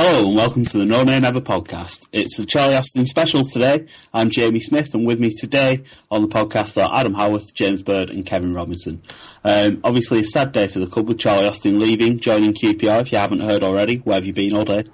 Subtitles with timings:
[0.00, 2.06] Hello and welcome to the No Name Ever podcast.
[2.12, 3.86] It's a Charlie Austin special today.
[4.14, 8.08] I'm Jamie Smith and with me today on the podcast are Adam Howarth, James Bird
[8.08, 9.02] and Kevin Robinson.
[9.42, 13.10] Um, obviously a sad day for the club with Charlie Austin leaving, joining QPR if
[13.10, 13.96] you haven't heard already.
[13.96, 14.84] Where have you been all day?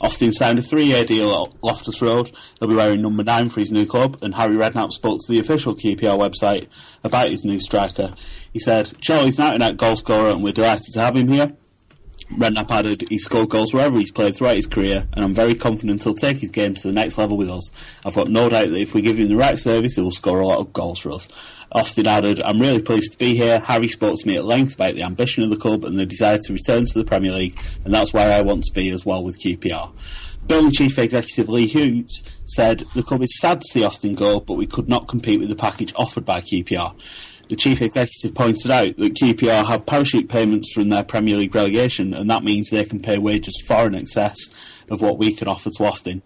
[0.00, 2.32] Austin signed a three-year deal at Loftus Road.
[2.58, 5.40] He'll be wearing number nine for his new club and Harry Redknapp spoke to the
[5.40, 6.68] official QPR website
[7.04, 8.14] about his new striker.
[8.50, 11.54] He said, Charlie's an out-and-out goal scorer and we're delighted to have him here.
[12.36, 16.02] Redknapp added, he scored goals wherever he's played throughout his career, and I'm very confident
[16.02, 17.70] he'll take his game to the next level with us.
[18.04, 20.40] I've got no doubt that if we give him the right service, he will score
[20.40, 21.28] a lot of goals for us.
[21.70, 23.60] Austin added, I'm really pleased to be here.
[23.60, 26.38] Harry spoke to me at length about the ambition of the club and the desire
[26.38, 29.22] to return to the Premier League, and that's where I want to be as well
[29.22, 29.92] with QPR.
[30.46, 34.54] Burnley Chief Executive Lee Hoos said, The club is sad to see Austin go, but
[34.54, 36.94] we could not compete with the package offered by QPR.
[37.48, 42.14] The chief executive pointed out that QPR have parachute payments from their Premier League relegation,
[42.14, 44.38] and that means they can pay wages far in excess
[44.90, 46.22] of what we can offer to Austin.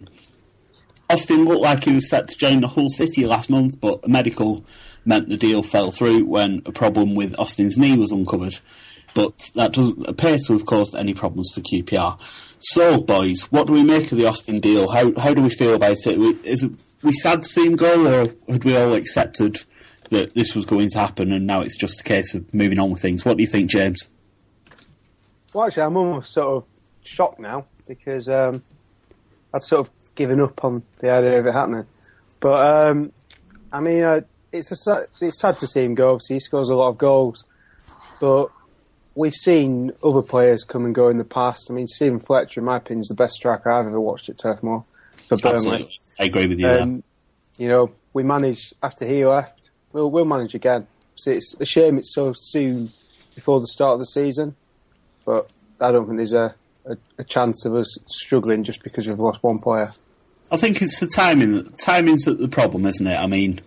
[1.11, 4.09] Austin looked like he was set to join the Hull City last month, but a
[4.09, 4.65] medical
[5.05, 8.59] meant the deal fell through when a problem with Austin's knee was uncovered.
[9.15, 12.21] But that doesn't appear to have caused any problems for QPR.
[12.61, 14.91] So, boys, what do we make of the Austin deal?
[14.91, 16.19] How how do we feel about it?
[16.45, 19.65] Is it we sad to see him go, or had we all accepted
[20.11, 22.91] that this was going to happen, and now it's just a case of moving on
[22.91, 23.25] with things.
[23.25, 24.09] What do you think, James?
[25.53, 26.65] Well, actually, I'm almost sort of
[27.05, 28.63] shocked now because um,
[29.55, 31.87] I'd sort of given up on the idea of it happening.
[32.41, 33.13] But um,
[33.73, 34.21] I mean, uh,
[34.53, 36.11] it's a, it's sad to see him go.
[36.13, 37.45] Obviously, he scores a lot of goals,
[38.21, 38.51] but
[39.15, 41.71] we've seen other players come and go in the past.
[41.71, 44.39] I mean, Steven Fletcher, in my opinion, is the best striker I've ever watched at
[44.39, 44.85] Turf Moor
[45.29, 45.57] for Burnley.
[45.57, 46.01] Absolutely.
[46.21, 46.69] I agree with you.
[46.69, 47.03] Um,
[47.59, 49.58] you know, we managed after he left
[49.93, 50.87] we'll, we'll manage again.
[51.15, 52.93] So it's a shame it's so soon
[53.35, 54.57] before the start of the season,
[55.25, 55.51] but
[55.81, 56.55] I don't think there's a,
[56.85, 59.91] a, a chance of us struggling just because we've lost one player.
[60.51, 61.73] I think it's the timing.
[61.73, 63.19] Timing's the problem, isn't it?
[63.19, 63.61] I mean,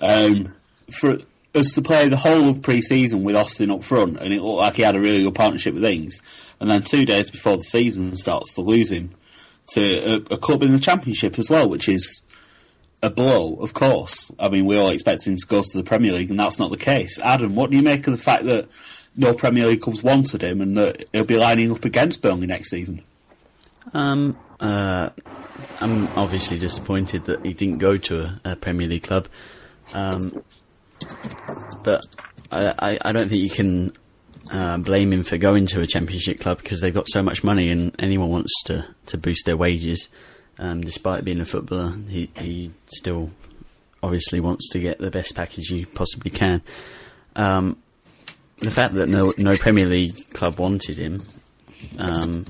[0.00, 0.54] um,
[0.90, 1.18] for
[1.54, 4.76] us to play the whole of pre-season with Austin up front, and it looked like
[4.76, 6.20] he had a really good partnership with Ings,
[6.60, 9.10] and then two days before the season starts to lose him
[9.68, 12.22] to a, a club in the Championship as well, which is
[13.02, 14.32] a blow, of course.
[14.38, 16.70] I mean, we all expect him to go to the Premier League, and that's not
[16.70, 17.20] the case.
[17.22, 18.68] Adam, what do you make of the fact that
[19.16, 22.70] no Premier League clubs wanted him and that he'll be lining up against Burnley next
[22.70, 23.02] season?
[23.92, 25.10] Um, uh,
[25.80, 29.28] I'm obviously disappointed that he didn't go to a, a Premier League club.
[29.92, 30.42] Um,
[31.82, 32.04] but
[32.50, 33.92] I, I, I, don't think you can
[34.52, 37.70] uh, blame him for going to a Championship club because they've got so much money
[37.70, 40.08] and anyone wants to, to boost their wages.
[40.58, 43.30] Um, despite being a footballer, he, he still
[44.02, 46.62] obviously wants to get the best package he possibly can.
[47.36, 47.76] Um,
[48.58, 51.20] the fact that no no Premier League club wanted him,
[51.98, 52.44] um,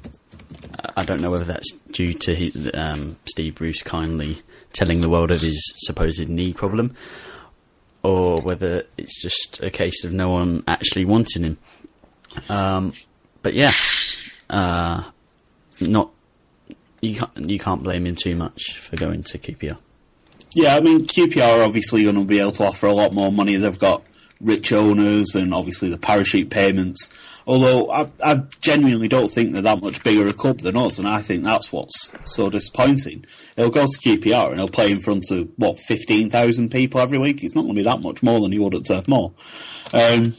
[0.97, 5.31] I don't know whether that's due to his, um, Steve Bruce kindly telling the world
[5.31, 6.95] of his supposed knee problem,
[8.03, 11.59] or whether it's just a case of no one actually wanting him.
[12.49, 12.95] Um,
[13.43, 13.73] but yeah,
[14.49, 15.03] uh,
[15.81, 16.11] not
[17.01, 19.79] you can't you can't blame him too much for going to QPR.
[20.55, 23.31] Yeah, I mean QPR are obviously going to be able to offer a lot more
[23.31, 23.57] money.
[23.57, 24.03] They've got
[24.41, 27.13] rich owners and obviously the parachute payments.
[27.47, 31.09] Although I, I genuinely don't think they're that much bigger a club than us, and
[31.09, 33.25] I think that's what's so disappointing.
[33.57, 37.19] He'll go to QPR and he'll play in front of what fifteen thousand people every
[37.19, 37.43] week.
[37.43, 39.33] It's not going to be that much more than he would at Turf Moor.
[39.93, 40.35] Um,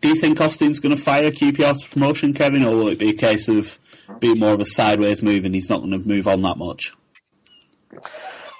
[0.00, 3.10] do you think Austin's going to fire QPR to promotion, Kevin, or will it be
[3.10, 3.78] a case of
[4.20, 6.94] being more of a sideways move and he's not going to move on that much?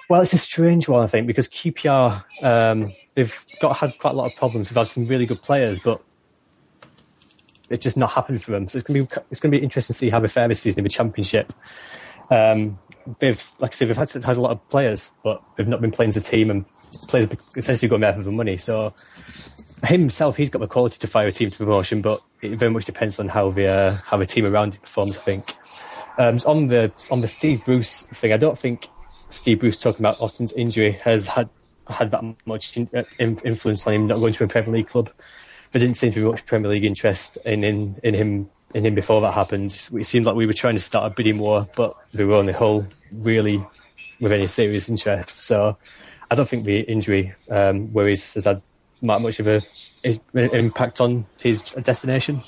[0.09, 4.17] Well, it's a strange one, I think, because QPR um, they've got had quite a
[4.17, 4.69] lot of problems.
[4.69, 6.01] They've had some really good players, but
[7.69, 8.67] it's just not happened for them.
[8.67, 10.47] So it's going to be it's going to be interesting to see how they fare
[10.47, 11.53] this season in the Championship.
[12.31, 12.79] Um,
[13.19, 15.91] they've, like I said, they've had, had a lot of players, but they've not been
[15.91, 16.65] playing as a team, and
[17.07, 18.57] players essentially going there for the money.
[18.57, 18.93] So
[19.85, 22.85] himself, he's got the quality to fire a team to promotion, but it very much
[22.85, 25.17] depends on how the uh, how the team around it performs.
[25.17, 25.53] I think.
[26.17, 28.87] Um, so on the on the Steve Bruce thing, I don't think
[29.29, 31.49] Steve Bruce talking about Austin's injury has had
[31.87, 35.11] had that much in, uh, influence on him not going to a Premier League club.
[35.71, 38.95] There didn't seem to be much Premier League interest in in, in him in him
[38.95, 39.71] before that happened.
[39.93, 42.45] It seemed like we were trying to start a bidding war, but we were on
[42.45, 43.65] the whole really
[44.19, 45.29] with any serious interest.
[45.29, 45.77] So
[46.29, 48.61] I don't think the injury um, worries has had
[49.01, 49.61] much of a,
[50.03, 52.43] a impact on his destination.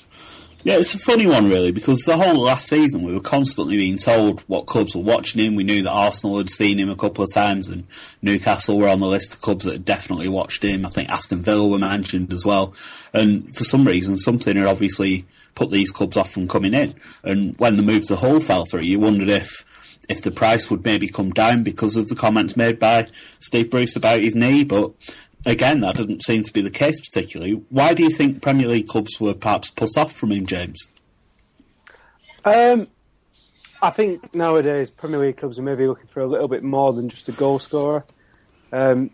[0.63, 3.97] Yeah, it's a funny one, really, because the whole last season we were constantly being
[3.97, 5.55] told what clubs were watching him.
[5.55, 7.87] We knew that Arsenal had seen him a couple of times, and
[8.21, 10.85] Newcastle were on the list of clubs that had definitely watched him.
[10.85, 12.75] I think Aston Villa were mentioned as well.
[13.11, 15.25] And for some reason, something had obviously
[15.55, 16.93] put these clubs off from coming in.
[17.23, 19.65] And when the move to Hull fell through, you wondered if
[20.09, 23.07] if the price would maybe come down because of the comments made by
[23.39, 24.91] Steve Bruce about his knee, but
[25.45, 27.63] again, that didn't seem to be the case particularly.
[27.69, 30.89] Why do you think Premier League clubs were perhaps put off from him, James?
[32.43, 32.87] Um,
[33.81, 37.09] I think nowadays Premier League clubs are maybe looking for a little bit more than
[37.09, 38.03] just a goal scorer.
[38.71, 39.11] Um,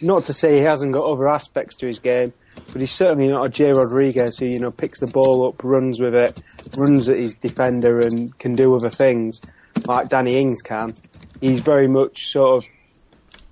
[0.00, 2.32] not to say he hasn't got other aspects to his game,
[2.72, 6.00] but he's certainly not a Jay Rodriguez who you know picks the ball up, runs
[6.00, 6.42] with it,
[6.76, 9.40] runs at his defender, and can do other things
[9.86, 10.92] like Danny Ings can.
[11.40, 12.70] He's very much sort of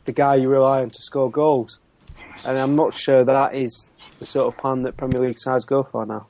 [0.04, 1.78] the guy you rely on to score goals
[2.46, 3.86] and I'm not sure that is
[4.18, 6.26] the sort of plan that Premier League sides go for now.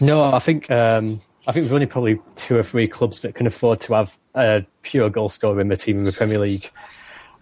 [0.00, 3.46] No, I think um, I think there's only probably two or three clubs that can
[3.46, 6.70] afford to have a pure goal scorer in the team in the Premier League,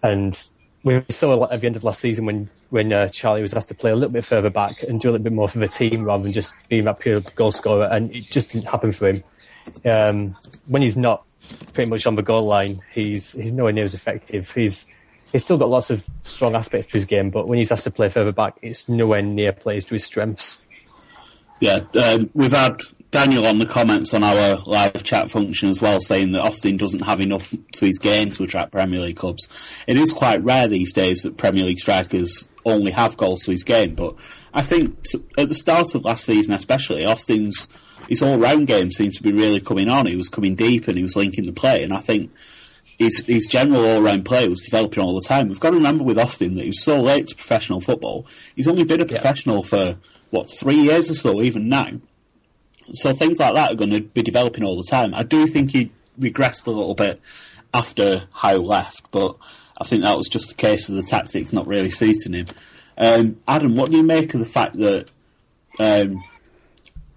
[0.03, 0.47] and
[0.83, 3.75] we saw at the end of last season when when uh, Charlie was asked to
[3.75, 6.03] play a little bit further back and do a little bit more for the team
[6.03, 9.23] rather than just being that pure goal scorer, and it just didn't happen for him.
[9.83, 10.35] Um,
[10.67, 11.23] when he's not
[11.73, 14.51] pretty much on the goal line, he's he's nowhere near as effective.
[14.51, 14.87] He's
[15.35, 17.91] he's still got lots of strong aspects to his game, but when he's asked to
[17.91, 20.61] play further back, it's nowhere near plays to his strengths.
[21.59, 22.79] Yeah, um, we've had
[23.11, 27.01] Daniel on the comments on our live chat function as well, saying that Austin doesn't
[27.01, 29.49] have enough to his game to attract Premier League clubs.
[29.87, 33.63] It is quite rare these days that Premier League strikers only have goals to his
[33.63, 34.15] game, but
[34.53, 34.97] I think
[35.37, 37.67] at the start of last season, especially, Austin's
[38.07, 40.05] his all-round game seemed to be really coming on.
[40.05, 42.31] He was coming deep and he was linking the play, and I think
[42.97, 45.49] his, his general all round play was developing all the time.
[45.49, 48.25] We've got to remember with Austin that he was so late to professional football.
[48.55, 49.61] He's only been a professional yeah.
[49.61, 49.97] for,
[50.29, 51.89] what, three years or so, even now.
[52.93, 55.13] So things like that are going to be developing all the time.
[55.13, 57.21] I do think he regressed a little bit
[57.73, 59.35] after Howe left, but
[59.79, 62.45] I think that was just the case of the tactics not really suiting him.
[62.97, 65.09] Um, Adam, what do you make of the fact that
[65.79, 66.23] um,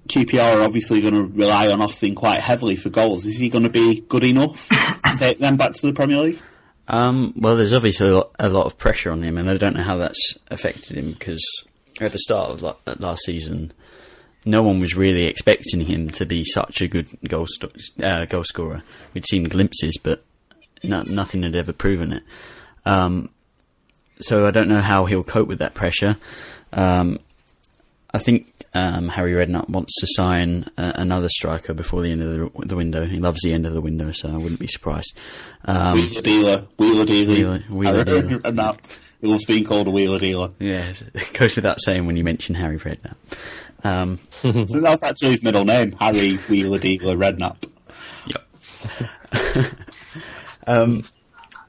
[0.09, 3.27] QPR are obviously going to rely on Austin quite heavily for goals.
[3.27, 6.41] Is he going to be good enough to take them back to the Premier League?
[6.89, 9.99] Um, well, there's obviously a lot, of pressure on him, and I don't know how
[9.99, 11.45] that's affected him because
[12.01, 13.73] at the start of last season,
[14.47, 17.47] no one was really expecting him to be such a good goal,
[18.03, 18.83] uh, goal scorer.
[19.13, 20.25] We'd seen glimpses, but
[20.83, 22.23] no, nothing had ever proven it.
[22.87, 23.29] Um,
[24.21, 26.17] so I don't know how he'll cope with that pressure.
[26.73, 27.21] Um,
[28.13, 32.31] I think um, Harry Redknapp wants to sign uh, another striker before the end of
[32.31, 33.05] the, the, window.
[33.05, 35.15] He loves the end of the window, so I wouldn't be surprised.
[35.67, 38.39] Um, wheeler dealer, wheeler dealer, wheeler, dealer.
[38.39, 38.79] Redknapp.
[39.21, 40.53] He loves being called a wheeler dealer.
[40.59, 43.17] Yeah, it goes without saying when you mention Harry Redknapp.
[43.85, 47.65] Um, so that's actually his middle name, Harry Wheeler Dealer Redknapp.
[48.27, 49.75] Yep.
[50.67, 51.03] um,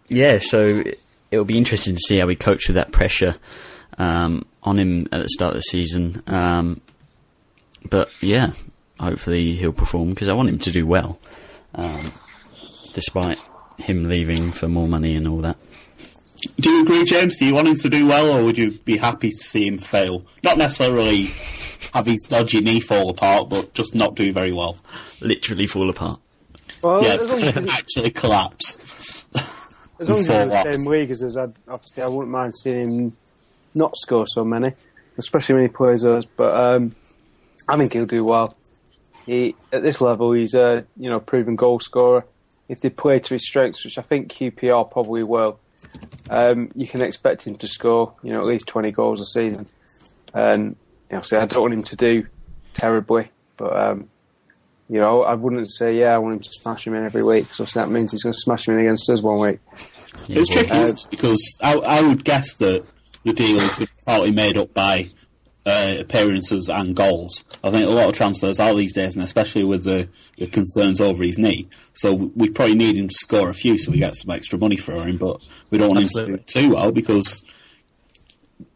[0.08, 0.84] yeah, so
[1.32, 3.36] it'll be interesting to see how we coach with that pressure
[4.00, 6.24] um, on him at the start of the season.
[6.28, 6.82] Um,
[7.88, 8.54] but yeah,
[9.00, 11.20] hopefully he'll perform because I want him to do well,
[11.76, 12.12] um,
[12.94, 13.40] despite
[13.78, 15.58] him leaving for more money and all that.
[16.60, 17.38] Do you agree, James?
[17.38, 19.78] Do you want him to do well, or would you be happy to see him
[19.78, 20.26] fail?
[20.44, 21.32] Not necessarily
[21.94, 24.78] have his dodgy knee fall apart, but just not do very well.
[25.20, 26.20] Literally fall apart.
[26.82, 29.26] Well, yeah, actually collapse.
[30.00, 32.56] As long as he's in the same league as us, I'd, obviously I wouldn't mind
[32.56, 33.18] seeing him
[33.74, 34.74] not score so many,
[35.18, 36.26] especially when he plays us.
[36.26, 36.96] But um,
[37.68, 38.56] I think he'll do well.
[39.26, 42.26] He at this level, he's a you know proven goal scorer.
[42.68, 45.60] If they play to his strengths, which I think QPR probably will,
[46.30, 49.68] um, you can expect him to score you know at least twenty goals a season.
[50.34, 50.76] And
[51.12, 52.28] know, say I don't want him to do
[52.74, 54.10] terribly, but um,
[54.90, 57.50] you know, I wouldn't say yeah, I want him to smash him in every week
[57.50, 59.60] because that means he's going to smash him in against us one week.
[60.28, 62.86] Yeah, it's tricky isn't because I, I would guess that
[63.24, 65.10] the deal is partly made up by
[65.66, 67.44] uh, appearances and goals.
[67.64, 70.08] I think a lot of transfers are these days, and especially with the,
[70.38, 71.68] the concerns over his knee.
[71.94, 74.78] So we probably need him to score a few so we get some extra money
[74.78, 77.44] for him, but we don't want him to do it too well because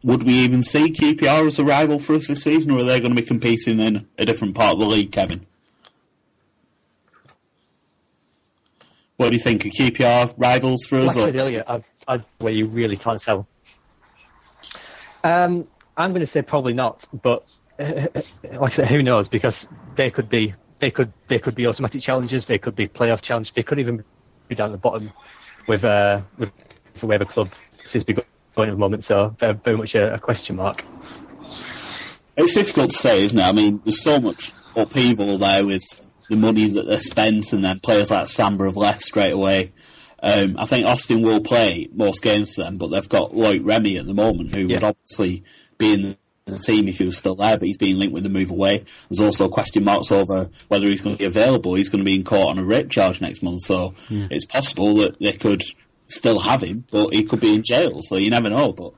[0.03, 2.99] would we even see QPR as a rival for us this season, or are they
[2.99, 5.45] going to be competing in a different part of the league, Kevin?
[9.17, 9.65] What do you think?
[9.65, 11.15] Are QPR rivals for us?
[11.15, 13.47] Like I said earlier, I, I, where you really can't tell.
[15.23, 17.45] Um, I'm going to say probably not, but
[17.79, 18.07] uh,
[18.43, 19.29] like I said, who knows?
[19.29, 22.45] Because they could be, they could, they could be automatic challenges.
[22.45, 23.53] They could be playoff challenges.
[23.55, 24.03] They could even
[24.47, 25.11] be down at the bottom
[25.67, 26.51] with, uh, with
[26.95, 27.49] for where the club
[27.85, 28.21] seems to be
[28.55, 29.03] going at the moment.
[29.03, 30.83] So very, very much a, a question mark.
[32.35, 33.43] It's difficult to say, isn't it?
[33.43, 35.83] I mean, there's so much upheaval there with
[36.29, 39.71] the money that they're spent, and then players like Samba have left straight away.
[40.23, 43.97] Um, I think Austin will play most games for them, but they've got Loïc Remy
[43.97, 45.43] at the moment, who would obviously
[45.77, 48.23] be in the the team if he was still there, but he's being linked with
[48.23, 48.83] the move away.
[49.09, 51.75] There's also question marks over whether he's going to be available.
[51.75, 54.93] He's going to be in court on a rape charge next month, so it's possible
[54.95, 55.63] that they could
[56.07, 58.73] still have him, but he could be in jail, so you never know.
[58.73, 58.91] But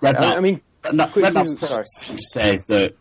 [0.00, 2.94] Redknapp, I, I mean, Redknapp, quick- Redknapp say that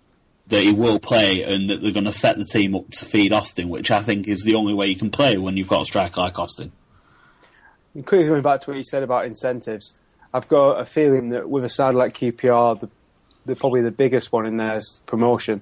[0.47, 3.31] that he will play and that they're going to set the team up to feed
[3.31, 5.85] Austin, which I think is the only way you can play when you've got a
[5.85, 6.73] striker like Austin.
[8.03, 9.93] Quickly going back to what you said about incentives,
[10.33, 12.89] I've got a feeling that with a side like QPR, the,
[13.45, 15.61] the probably the biggest one in there is promotion.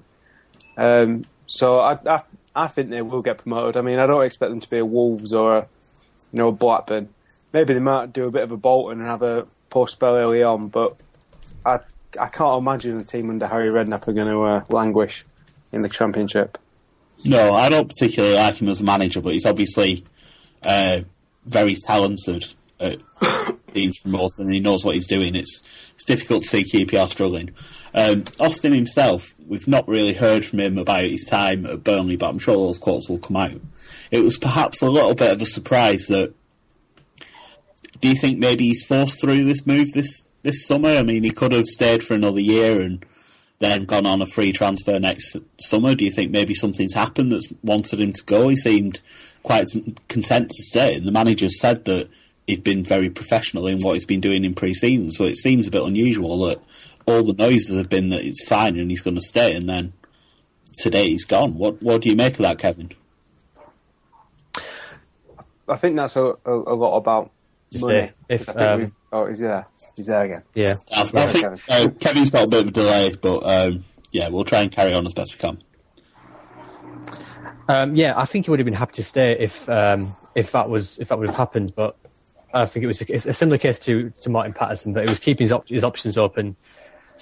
[0.76, 2.22] Um, so I, I
[2.56, 3.76] I think they will get promoted.
[3.76, 5.66] I mean, I don't expect them to be a Wolves or a
[6.32, 7.08] you know a Blackburn.
[7.52, 10.42] Maybe they might do a bit of a Bolton and have a poor spell early
[10.42, 10.96] on, but
[11.64, 11.80] I
[12.18, 15.24] I can't imagine a team under Harry Redknapp are going to uh, languish
[15.72, 16.58] in the Championship.
[17.24, 20.04] No, I don't particularly like him as a manager, but he's obviously
[20.62, 21.00] uh,
[21.46, 22.44] very talented
[22.80, 22.96] at
[23.72, 25.34] being promoted and he knows what he's doing.
[25.34, 25.62] It's
[25.94, 27.50] it's difficult to see QPR struggling.
[27.94, 32.28] Um, Austin himself, we've not really heard from him about his time at Burnley, but
[32.28, 33.60] I'm sure those quotes will come out.
[34.10, 36.34] It was perhaps a little bit of a surprise that.
[38.00, 40.90] Do you think maybe he's forced through this move this this summer?
[40.90, 43.04] I mean, he could have stayed for another year and
[43.58, 45.94] then gone on a free transfer next summer.
[45.94, 48.48] Do you think maybe something's happened that's wanted him to go?
[48.48, 49.00] He seemed
[49.42, 49.68] quite
[50.08, 52.08] content to stay, and the manager said that
[52.46, 55.10] he'd been very professional in what he's been doing in pre-season.
[55.10, 56.60] So it seems a bit unusual that
[57.06, 59.92] all the noises have been that it's fine and he's going to stay, and then
[60.78, 61.56] today he's gone.
[61.56, 62.92] What what do you make of that, Kevin?
[65.66, 67.30] I think that's a, a, a lot about
[67.74, 68.00] Just money.
[68.06, 69.66] say, if, I think um, we- oh, he's there.
[69.96, 70.42] He's there again.
[70.54, 70.74] Yeah.
[70.92, 71.60] I, I Yeah, think Kevin.
[71.68, 74.94] uh, Kevin's got a bit of a delay, but um, yeah, we'll try and carry
[74.94, 75.62] on as best we can.
[77.68, 80.68] Um, yeah, I think he would have been happy to stay if um, if that
[80.68, 81.74] was if that would have happened.
[81.74, 81.96] But
[82.52, 85.18] I think it was a, a similar case to, to Martin Paterson, but it was
[85.18, 86.56] keeping his, op- his options open.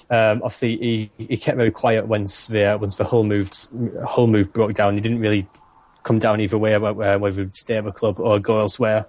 [0.09, 3.69] Um, obviously, he, he kept very quiet once the once the whole moved
[4.05, 4.95] Hull move broke down.
[4.95, 5.47] He didn't really
[6.03, 9.05] come down either way about uh, whether he'd stay at the club or go elsewhere.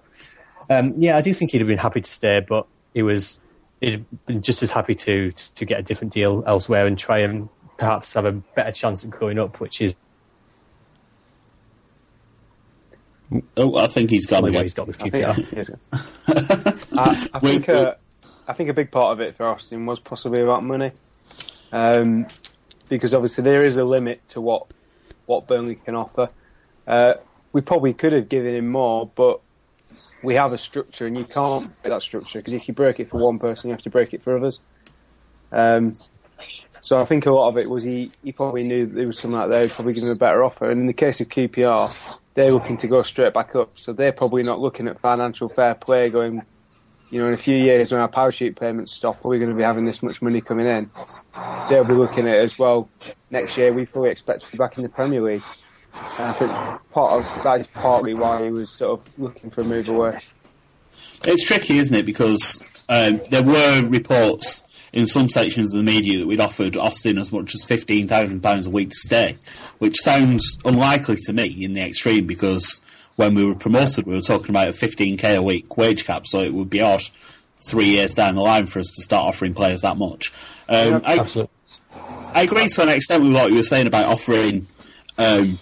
[0.71, 3.39] Um, yeah, I do think he'd have been happy to stay, but he was
[3.81, 7.49] he'd been just as happy to to get a different deal elsewhere and try and
[7.77, 9.97] perhaps have a better chance at going up, which is
[13.57, 14.65] Oh, I think he's gone probably what again.
[14.65, 15.79] he's got with I think, QPR.
[16.99, 17.95] I, I think Wait, uh,
[18.47, 20.93] I think a big part of it for Austin was possibly about money,
[21.73, 22.27] um,
[22.89, 24.67] because obviously there is a limit to what
[25.27, 26.29] what Burnley can offer.
[26.87, 27.15] Uh,
[27.53, 29.41] we probably could have given him more, but
[30.23, 33.09] we have a structure, and you can't break that structure because if you break it
[33.09, 34.61] for one person, you have to break it for others.
[35.53, 35.95] Um,
[36.81, 39.49] so I think a lot of it was he, he probably knew there was something
[39.49, 40.71] that, he'd probably give him a better offer.
[40.71, 43.79] And in the case of QPR, they're looking to go straight back up.
[43.79, 46.43] So they're probably not looking at financial fair play going,
[47.11, 49.57] you know, in a few years when our parachute payments stop, are we going to
[49.57, 50.91] be having this much money coming in?
[51.71, 52.91] They'll be looking at it as well.
[53.31, 55.43] Next year, we fully expect to be back in the Premier League.
[55.95, 56.53] And I think
[56.93, 60.21] part of that is partly why he was sort of looking for a move away.
[61.25, 62.07] It's tricky, isn't it?
[62.07, 67.19] Because um, there were reports in some sections of the media that we'd offered Austin
[67.19, 69.39] as much as fifteen thousand pounds a week to stay,
[69.79, 72.27] which sounds unlikely to me in the extreme.
[72.27, 72.81] Because
[73.17, 76.27] when we were promoted, we were talking about a fifteen k a week wage cap,
[76.27, 77.03] so it would be odd
[77.69, 80.33] three years down the line for us to start offering players that much.
[80.69, 81.51] Um, I, Absolutely.
[82.35, 84.67] I agree to an extent with what you were saying about offering
[85.19, 85.59] um,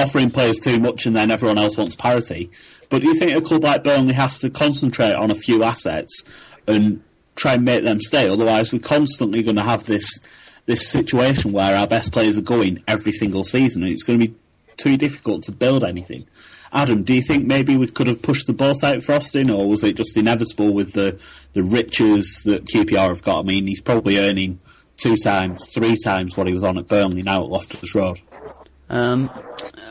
[0.00, 2.50] offering players too much and then everyone else wants parity.
[2.88, 6.24] But do you think a club like Burnley has to concentrate on a few assets
[6.66, 7.02] and
[7.36, 8.28] try and make them stay?
[8.28, 10.20] Otherwise, we're constantly going to have this
[10.66, 14.28] this situation where our best players are going every single season, and it's going to
[14.28, 14.34] be
[14.76, 16.26] too difficult to build anything.
[16.72, 19.68] Adam, do you think maybe we could have pushed the boat out for Austin, or
[19.68, 21.20] was it just inevitable with the,
[21.54, 23.40] the riches that QPR have got?
[23.40, 24.60] I mean, he's probably earning
[24.96, 28.20] two times, three times what he was on at Burnley now at Loftus Road.
[28.90, 29.30] Um,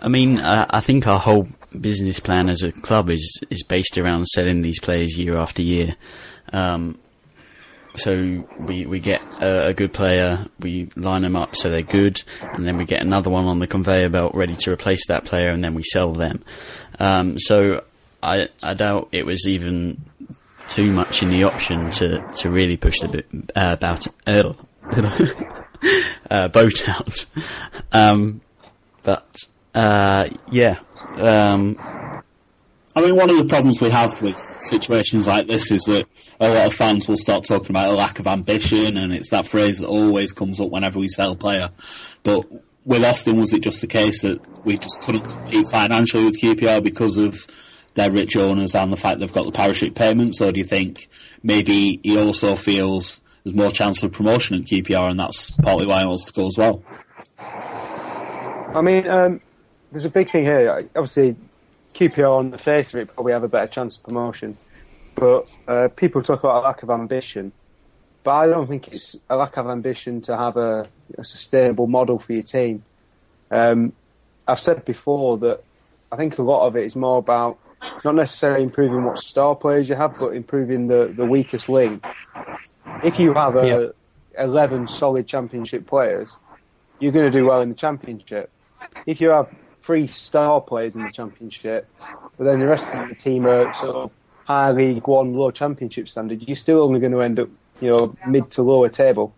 [0.01, 1.47] I mean, I, I think our whole
[1.79, 5.95] business plan as a club is is based around selling these players year after year.
[6.51, 6.99] Um,
[7.95, 12.21] so we we get a, a, good player, we line them up so they're good,
[12.41, 15.49] and then we get another one on the conveyor belt ready to replace that player,
[15.49, 16.43] and then we sell them.
[16.99, 17.83] Um, so
[18.21, 20.01] I I doubt it was even
[20.67, 23.25] too much in the option to, to really push the bit,
[23.55, 24.53] uh, about uh,
[26.29, 27.25] uh, boat out.
[27.91, 28.41] Um,
[29.09, 30.77] but uh, yeah.
[31.15, 31.75] Um,
[32.95, 36.05] I mean, one of the problems we have with situations like this is that
[36.39, 39.47] a lot of fans will start talking about a lack of ambition, and it's that
[39.47, 41.71] phrase that always comes up whenever we sell a player.
[42.21, 42.45] But
[42.85, 46.83] with Austin, was it just the case that we just couldn't compete financially with QPR
[46.83, 47.47] because of
[47.95, 51.07] their rich owners and the fact they've got the parachute payments, or do you think
[51.41, 56.01] maybe he also feels there's more chance of promotion at QPR, and that's partly why
[56.01, 56.83] he wants to go as well?
[58.75, 59.41] I mean, um,
[59.91, 60.87] there's a big thing here.
[60.95, 61.35] Obviously,
[61.93, 64.57] QPR on the face of it probably have a better chance of promotion,
[65.15, 67.51] but uh, people talk about a lack of ambition.
[68.23, 72.19] But I don't think it's a lack of ambition to have a, a sustainable model
[72.19, 72.83] for your team.
[73.49, 73.93] Um,
[74.47, 75.63] I've said before that
[76.11, 77.57] I think a lot of it is more about
[78.03, 82.05] not necessarily improving what star players you have, but improving the, the weakest link.
[83.03, 83.93] If you have a,
[84.37, 84.43] yeah.
[84.43, 86.35] 11 solid championship players,
[86.99, 88.49] you're going to do well in the championship.
[89.05, 89.49] If you have
[89.81, 91.87] three star players in the championship,
[92.37, 94.11] but then the rest of the team are sort of
[94.45, 97.49] high league one, low championship standard, you're still only going to end up,
[97.81, 99.33] you know, mid to lower table.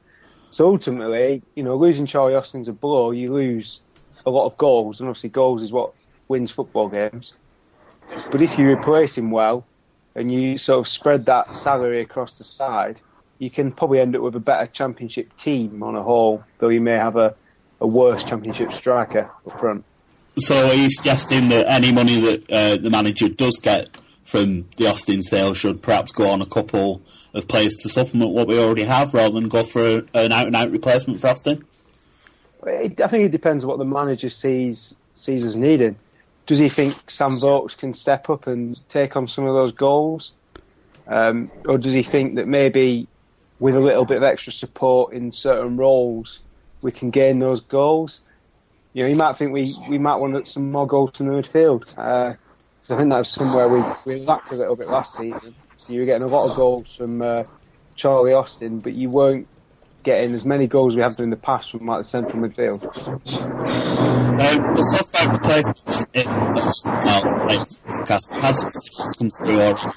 [0.49, 3.81] So ultimately, you know, losing Charlie Austin's a blow, you lose
[4.25, 5.93] a lot of goals, and obviously goals is what
[6.27, 7.33] wins football games.
[8.31, 9.65] But if you replace him well,
[10.15, 12.99] and you sort of spread that salary across the side,
[13.39, 16.81] you can probably end up with a better championship team on a whole, though you
[16.81, 17.35] may have a,
[17.81, 19.83] a worse championship striker up front.
[20.39, 24.87] So are you suggesting that any money that uh, the manager does get from the
[24.87, 27.01] Austin sale should perhaps go on a couple
[27.33, 31.19] of players to supplement what we already have, rather than go for an out-and-out replacement
[31.19, 31.65] for Austin?
[32.63, 35.95] I think it depends what the manager sees sees as needed.
[36.45, 40.31] Does he think Sam Vokes can step up and take on some of those goals?
[41.07, 43.07] Um, or does he think that maybe
[43.59, 46.39] with a little bit of extra support in certain roles,
[46.81, 48.21] we can gain those goals?
[48.93, 51.97] you know, you might think we, we might want some more goals from the midfield.
[51.97, 52.35] Uh,
[52.89, 55.55] I think that's somewhere we, we lacked a little bit last season.
[55.77, 57.43] So you were getting a lot of goals from uh,
[57.95, 59.47] Charlie Austin, but you weren't
[60.03, 62.83] getting as many goals we have done in the past from like the central midfield.
[63.31, 67.69] Um, let's talk about replacements in well, like,
[68.09, 68.65] podcast.
[68.65, 69.91] We've come through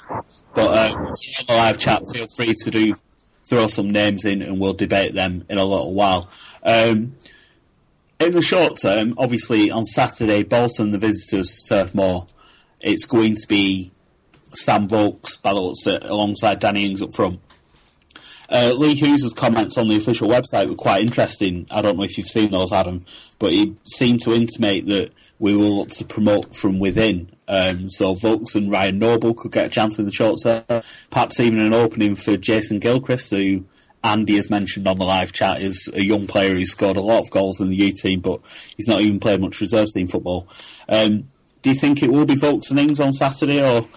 [0.54, 2.94] but uh, if you live chat, feel free to do
[3.44, 6.28] throw some names in, and we'll debate them in a little while.
[6.62, 7.16] Um,
[8.20, 12.26] in the short term, obviously on Saturday, Bolton, the visitors, Turf Moor,
[12.80, 13.92] it's going to be
[14.54, 17.40] Sam Vokes, by alongside Danny Ings up front.
[18.48, 21.66] Uh, Lee Hoos' comments on the official website were quite interesting.
[21.70, 23.00] I don't know if you've seen those, Adam,
[23.38, 27.33] but he seemed to intimate that we will look to promote from within.
[27.46, 30.64] Um, so Vokes and Ryan Noble could get a chance in the short term,
[31.11, 33.64] perhaps even an opening for Jason Gilchrist, who
[34.02, 37.20] Andy has mentioned on the live chat is a young player who's scored a lot
[37.20, 38.40] of goals in the U team, but
[38.76, 40.46] he's not even played much reserve team football.
[40.88, 41.28] Um,
[41.62, 43.88] do you think it will be Vokes and Ings on Saturday, or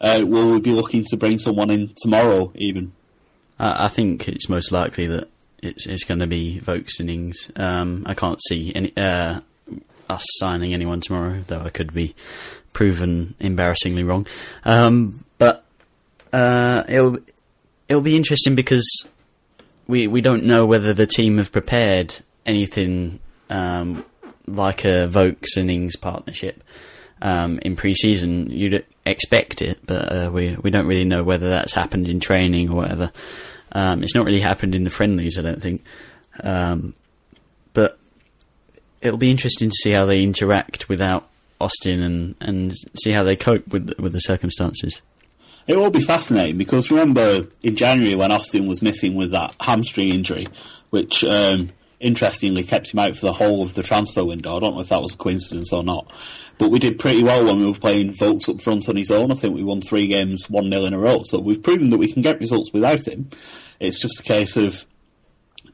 [0.00, 2.92] uh, will we be looking to bring someone in tomorrow even?
[3.58, 5.28] I think it's most likely that
[5.62, 7.52] it's, it's going to be Vokes and Ings.
[7.54, 9.40] Um, I can't see any, uh,
[10.10, 12.16] us signing anyone tomorrow, though I could be
[12.72, 14.26] proven embarrassingly wrong.
[14.64, 15.64] Um, but
[16.32, 17.18] uh, it'll
[17.88, 19.08] it'll be interesting because
[19.86, 24.04] we we don't know whether the team have prepared anything um,
[24.46, 26.62] like a Vokes and Ings partnership
[27.20, 28.50] um, in pre-season.
[28.50, 32.70] You'd expect it, but uh, we we don't really know whether that's happened in training
[32.70, 33.12] or whatever.
[33.72, 35.82] Um, it's not really happened in the friendlies, I don't think.
[36.42, 36.94] Um,
[37.72, 37.98] but
[39.00, 41.28] it'll be interesting to see how they interact without
[41.62, 45.00] Austin and, and see how they cope with with the circumstances.
[45.66, 50.08] It will be fascinating because remember in January when Austin was missing with that hamstring
[50.08, 50.48] injury,
[50.90, 51.70] which um,
[52.02, 54.56] interestingly kept him out for the whole of the transfer window.
[54.56, 56.12] I don't know if that was a coincidence or not.
[56.58, 59.32] But we did pretty well when we were playing Vokes up front on his own.
[59.32, 61.22] I think we won three games 1 0 in a row.
[61.24, 63.30] So we've proven that we can get results without him.
[63.80, 64.84] It's just a case of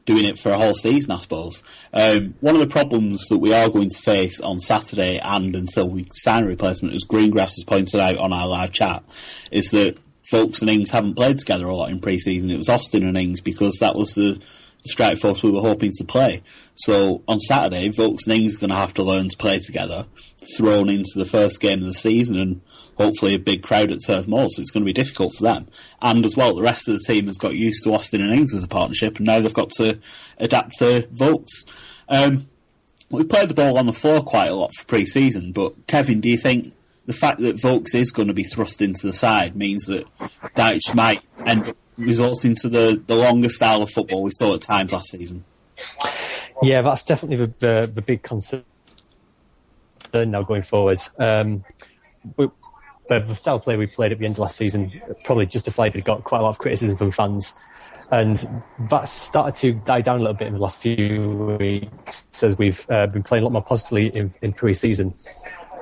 [0.09, 1.61] doing it for a whole season, I suppose.
[1.93, 5.87] Um, one of the problems that we are going to face on Saturday and until
[5.87, 9.03] we sign a replacement, as Greengrass has pointed out on our live chat,
[9.51, 9.99] is that
[10.31, 12.49] Vokes and Ings haven't played together a lot in pre-season.
[12.49, 14.41] It was Austin and Ings because that was the
[14.85, 16.41] strike force we were hoping to play.
[16.75, 20.05] So on Saturday, Vokes and Ings are going to have to learn to play together,
[20.57, 22.61] thrown into the first game of the season, and
[22.97, 24.47] hopefully a big crowd at Turf Moor.
[24.49, 25.67] So it's going to be difficult for them.
[26.01, 28.53] And as well, the rest of the team has got used to Austin and Ings
[28.53, 29.99] as a partnership, and now they've got to
[30.37, 31.65] adapt to Vokes.
[32.07, 32.47] Um,
[33.09, 36.29] we played the ball on the floor quite a lot for pre-season, but Kevin, do
[36.29, 36.73] you think
[37.05, 40.05] the fact that Vokes is going to be thrust into the side means that
[40.55, 44.61] Dyche might end up resorting to the, the longer style of football we saw at
[44.61, 45.43] times last season.
[46.61, 48.63] Yeah, that's definitely the, the, the big concern
[50.13, 50.99] now going forward.
[51.17, 51.63] Um,
[52.37, 52.49] we,
[53.07, 54.91] the, the style play we played at the end of last season
[55.25, 57.59] probably justifiably got quite a lot of criticism from fans.
[58.11, 62.57] And that's started to die down a little bit in the last few weeks as
[62.57, 65.13] we've uh, been playing a lot more positively in, in pre-season.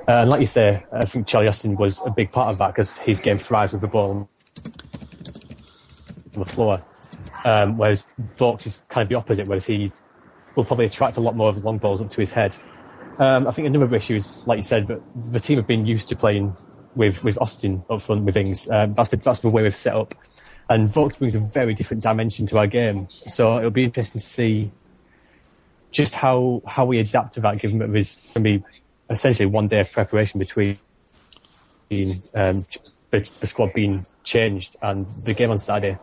[0.06, 2.68] Uh, and like you say, I think Charlie Austin was a big part of that
[2.68, 4.28] because his game thrives with the ball
[6.44, 6.82] floor.
[7.44, 9.90] Um, whereas Vokes is kind of the opposite, whereas he
[10.54, 12.56] will probably attract a lot more of the long balls up to his head.
[13.18, 15.00] Um, I think another issue is, like you said, that
[15.32, 16.56] the team have been used to playing
[16.94, 18.68] with, with Austin up front with things.
[18.68, 20.14] Um, that's, the, that's the way we've set up.
[20.68, 23.08] And Vokes brings a very different dimension to our game.
[23.26, 24.70] So it'll be interesting to see
[25.90, 28.64] just how, how we adapt to that, given that there's going to be
[29.10, 30.78] essentially one day of preparation between
[32.34, 32.66] um,
[33.10, 35.98] the, the, squad being changed and the game on Saturday.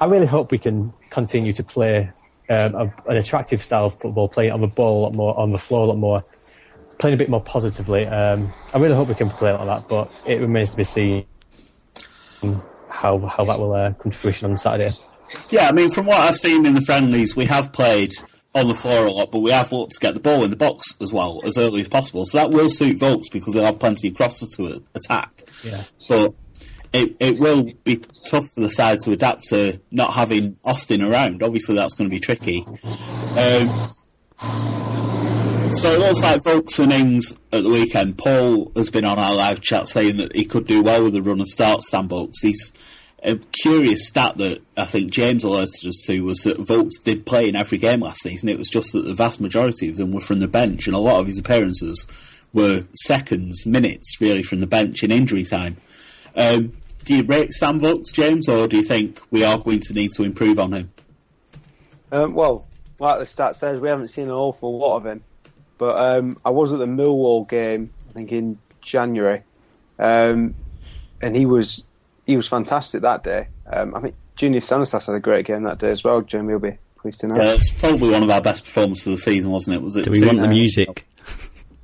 [0.00, 2.10] I really hope we can continue to play
[2.48, 5.50] um, a, an attractive style of football, playing on the ball a lot more, on
[5.50, 6.24] the floor a lot more,
[6.98, 8.06] playing a bit more positively.
[8.06, 11.26] Um, I really hope we can play like that, but it remains to be seen
[12.88, 14.94] how how that will uh, come to fruition on Saturday.
[15.50, 18.12] Yeah, I mean, from what I've seen in the friendlies, we have played
[18.54, 20.56] on the floor a lot, but we have looked to get the ball in the
[20.56, 22.24] box as well as early as possible.
[22.24, 25.44] So that will suit Vokes because they'll have plenty of crosses to attack.
[25.62, 25.82] Yeah.
[26.08, 26.34] But
[26.92, 31.42] it, it will be tough for the side to adapt to not having Austin around.
[31.42, 32.64] Obviously, that's going to be tricky.
[33.38, 33.68] Um,
[35.72, 38.18] so it looks like Vokes and Ings at the weekend.
[38.18, 41.22] Paul has been on our live chat saying that he could do well with a
[41.22, 42.72] run of start stand He's
[43.22, 47.48] a curious stat that I think James alerted us to was that Vokes did play
[47.48, 48.48] in every game last season.
[48.48, 51.00] It was just that the vast majority of them were from the bench, and a
[51.00, 52.06] lot of his appearances
[52.52, 55.76] were seconds, minutes, really, from the bench in injury time.
[56.36, 59.94] Um, do you rate Sam Vokes, James, or do you think we are going to
[59.94, 60.92] need to improve on him?
[62.12, 62.66] Um, well,
[62.98, 65.22] like the stat says, we haven't seen an awful lot of him.
[65.78, 69.42] But um, I was at the Millwall game, I think in January,
[69.98, 70.54] um,
[71.20, 71.84] and he was
[72.24, 73.48] he was fantastic that day.
[73.70, 76.22] Um, I think Junior Stanislas had a great game that day as well.
[76.22, 77.36] Jamie will be pleased to know.
[77.36, 79.82] Yeah, it's probably one of our best performances of the season, wasn't it?
[79.82, 80.04] Was it?
[80.06, 81.06] Do we want the music?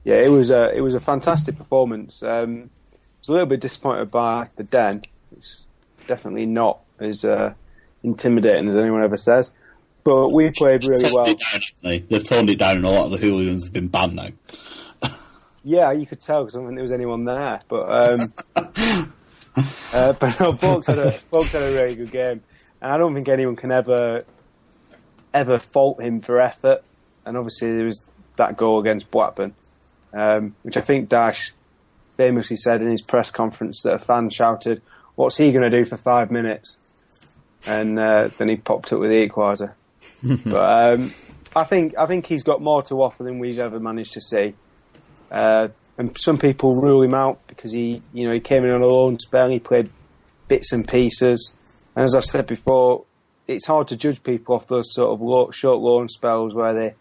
[0.05, 2.23] Yeah, it was a it was a fantastic performance.
[2.23, 2.82] Um, I
[3.23, 5.03] was a little bit disappointed by the Den.
[5.37, 5.65] It's
[6.07, 7.55] definitely not as uh,
[8.03, 9.53] intimidating as anyone ever says.
[10.05, 11.25] But we played really well.
[11.25, 11.37] Down,
[11.83, 14.29] They've toned it down, and a lot of the hooligans have been banned now.
[15.63, 17.61] yeah, you could tell because I don't think there was anyone there.
[17.69, 18.21] But um,
[19.93, 22.43] uh, but no, had a had a really good game,
[22.81, 24.25] and I don't think anyone can ever
[25.33, 26.83] ever fault him for effort.
[27.25, 28.09] And obviously, there was
[28.39, 29.55] that goal against Blackburn,
[30.13, 31.53] um, which I think Dyche
[32.17, 34.83] famously said in his press conference that a fan shouted,
[35.15, 36.79] "What's he going to do for five minutes?"
[37.67, 39.75] And uh, then he popped up with the equaliser.
[40.45, 41.13] but um,
[41.55, 44.55] I think I think he's got more to offer than we've ever managed to see.
[45.31, 48.83] Uh, and some people rule him out because he, you know, he came in on
[48.83, 49.49] a loan spell.
[49.51, 49.91] He played
[50.49, 51.55] bits and pieces,
[51.95, 53.05] and as I've said before,
[53.47, 56.95] it's hard to judge people off those sort of short loan spells where they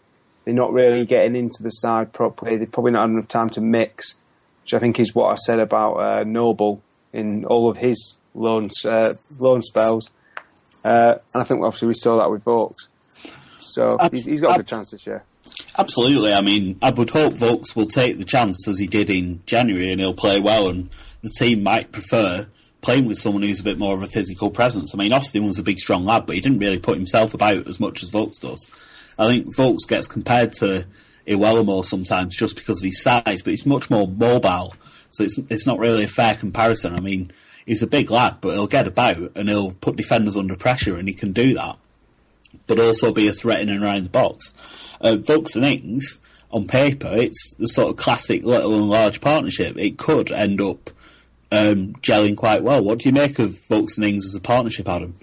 [0.44, 2.56] they're not really getting into the side properly.
[2.56, 4.16] They've probably not had enough time to mix,
[4.62, 8.70] which I think is what I said about uh, Noble in all of his loan
[8.84, 10.10] uh, loan spells.
[10.84, 12.88] Uh, and I think obviously we saw that with Vokes.
[13.60, 15.24] So he's, he's got a good chance this year.
[15.78, 16.32] Absolutely.
[16.32, 19.90] I mean, I would hope Vokes will take the chance as he did in January
[19.90, 20.90] and he'll play well, and
[21.22, 22.46] the team might prefer
[22.80, 24.92] playing with someone who's a bit more of a physical presence.
[24.92, 27.68] I mean, Austin was a big, strong lad, but he didn't really put himself about
[27.68, 28.68] as much as Vokes does.
[29.18, 30.86] I think Vokes gets compared to
[31.26, 34.74] Iwelumo sometimes just because of his size, but he's much more mobile,
[35.10, 36.94] so it's it's not really a fair comparison.
[36.94, 37.32] I mean,
[37.66, 41.08] he's a big lad, but he'll get about and he'll put defenders under pressure, and
[41.08, 41.76] he can do that,
[42.66, 44.54] but also be a threat in and around the box
[45.02, 46.18] uh, Vokes and Ings,
[46.50, 49.76] on paper, it's the sort of classic little and large partnership.
[49.76, 50.90] It could end up
[51.50, 52.82] um, gelling quite well.
[52.84, 55.14] What do you make of Vokes and Ings as a partnership, Adam?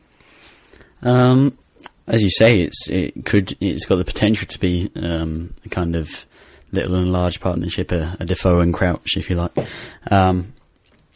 [1.02, 1.58] Um,
[2.10, 5.96] as you say, it's it could it's got the potential to be um, a kind
[5.96, 6.26] of
[6.72, 9.58] little and large partnership, a, a Defoe and Crouch, if you like.
[10.12, 10.54] Um,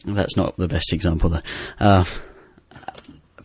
[0.05, 1.41] that's not the best example, though.
[1.79, 2.05] Uh,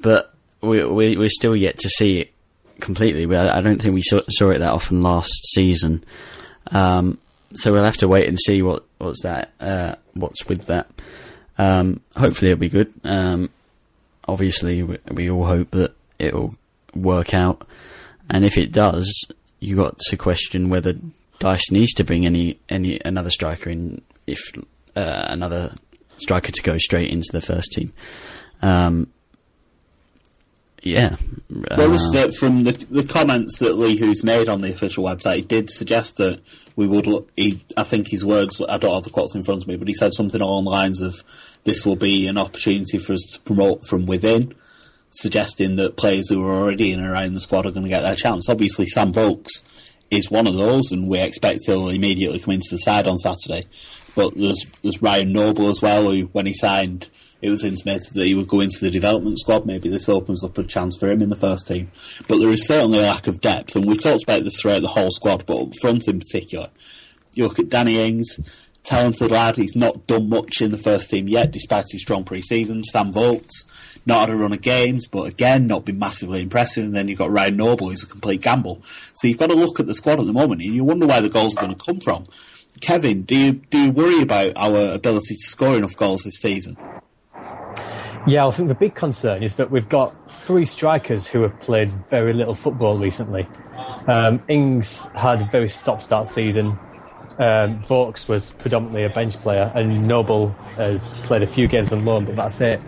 [0.01, 2.33] but we, we we're still yet to see it
[2.81, 3.35] completely.
[3.35, 6.05] I, I don't think we saw, saw, it that often last season.
[6.71, 7.19] Um,
[7.55, 10.89] so we'll have to wait and see what what's that uh, what's with that.
[11.57, 12.93] Um, hopefully it'll be good.
[13.05, 13.51] Um,
[14.27, 16.55] obviously, we, we, all hope that it'll
[17.03, 17.67] work out,
[18.31, 19.27] and if it does,
[19.61, 20.95] you got to question whether
[21.41, 24.41] Dyche needs to bring any any another striker in if
[24.97, 25.75] uh, another
[26.19, 27.93] striker to go straight into the first team.
[28.61, 29.13] Um,
[30.83, 31.17] yeah.
[31.51, 32.35] Well, this is it.
[32.35, 36.17] From the the comments that Lee Hoos' made on the official website, he did suggest
[36.19, 36.41] that
[36.77, 37.07] we would.
[37.07, 38.61] Look, he, I think his words.
[38.69, 40.71] I don't have the quotes in front of me, but he said something along the
[40.71, 41.25] lines of,
[41.65, 44.55] "This will be an opportunity for us to promote from within."
[45.11, 48.03] Suggesting that players who are already in and around the squad are going to get
[48.03, 48.49] their chance.
[48.49, 49.63] Obviously, Sam Vokes
[50.11, 53.63] is one of those, and we expect he'll immediately come into the side on Saturday.
[54.15, 57.09] But there's there's Ryan Noble as well, who when he signed
[57.41, 59.65] it was intimated that he would go into the development squad.
[59.65, 61.91] Maybe this opens up a chance for him in the first team.
[62.27, 64.89] But there is certainly a lack of depth, and we've talked about this throughout the
[64.89, 66.69] whole squad, but up front in particular.
[67.35, 68.41] You look at Danny Ings,
[68.83, 69.57] talented lad.
[69.57, 72.83] He's not done much in the first team yet, despite his strong pre-season.
[72.85, 73.67] Sam Vokes,
[74.07, 76.85] not had a run of games, but again, not been massively impressive.
[76.85, 78.83] And then you've got Ryan Noble, who's a complete gamble.
[79.15, 81.21] So you've got to look at the squad at the moment, and you wonder where
[81.21, 82.27] the goals are going to come from.
[82.81, 86.77] Kevin, do you do you worry about our ability to score enough goals this season?
[88.27, 91.91] Yeah, I think the big concern is that we've got three strikers who have played
[92.11, 93.49] very little football recently.
[94.07, 96.79] Um, Ings had a very stop-start season.
[97.39, 102.05] Um, Vokes was predominantly a bench player, and Noble has played a few games on
[102.05, 102.81] loan, but that's it.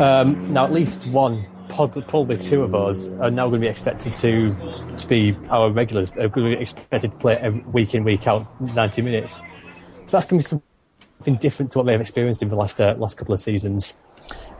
[0.00, 4.14] Um, now, at least one, probably two of us, are now going to be expected
[4.14, 4.52] to
[4.98, 6.10] to be our regulars.
[6.12, 9.36] Are going to be expected to play every week in, week out, 90 minutes.
[9.36, 9.42] So
[10.08, 10.62] that's going to be
[11.20, 14.00] something different to what they've experienced in the last uh, last couple of seasons.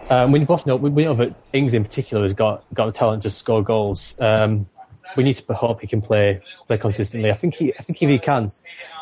[0.08, 3.22] Um, we both know we know that Ings in particular has got got the talent
[3.22, 4.14] to score goals.
[4.20, 4.68] Um,
[5.16, 7.30] we need to hope he can play play consistently.
[7.30, 8.50] I think he I think if he can,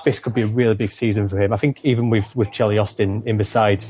[0.04, 1.52] this could be a really big season for him.
[1.52, 3.84] I think even with with Charlie Austin in beside,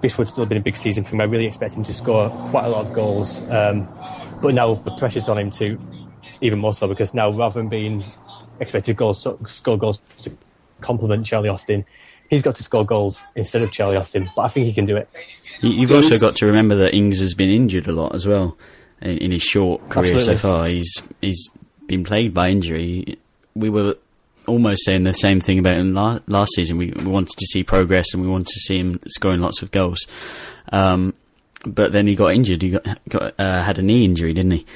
[0.00, 1.20] this would still have been a big season for him.
[1.20, 3.48] I really expect him to score quite a lot of goals.
[3.50, 3.88] Um,
[4.42, 5.78] but now the pressure's on him to
[6.40, 8.04] even more so because now rather than being
[8.60, 10.36] expected goals score goals to
[10.80, 11.84] complement Charlie Austin,
[12.28, 14.28] he's got to score goals instead of Charlie Austin.
[14.36, 15.08] But I think he can do it.
[15.62, 18.58] You've also got to remember that Ings has been injured a lot as well
[19.00, 20.34] in, in his short career Absolutely.
[20.34, 20.66] so far.
[20.66, 21.50] He's he's
[21.86, 23.18] been plagued by injury.
[23.54, 23.96] We were
[24.46, 26.76] almost saying the same thing about him la- last season.
[26.76, 29.70] We, we, wanted to see progress and we wanted to see him scoring lots of
[29.70, 30.06] goals.
[30.72, 31.14] Um,
[31.64, 32.62] but then he got injured.
[32.62, 34.66] He got, got uh, had a knee injury, didn't he?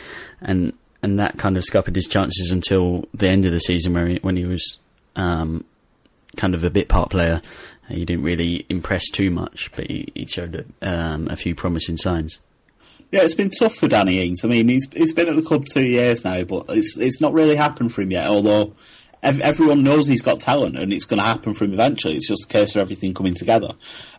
[0.41, 4.07] And and that kind of scuppered his chances until the end of the season, where
[4.07, 4.79] he, when he was
[5.17, 5.65] um,
[6.37, 7.41] kind of a bit part player
[7.91, 12.39] he didn't really impress too much, but he, he showed um, a few promising signs.
[13.11, 14.45] Yeah, it's been tough for Danny Ings.
[14.45, 17.33] I mean, he's he's been at the club two years now, but it's it's not
[17.33, 18.29] really happened for him yet.
[18.29, 18.75] Although
[19.23, 22.17] ev- everyone knows he's got talent, and it's going to happen for him eventually.
[22.17, 23.71] It's just a case of everything coming together.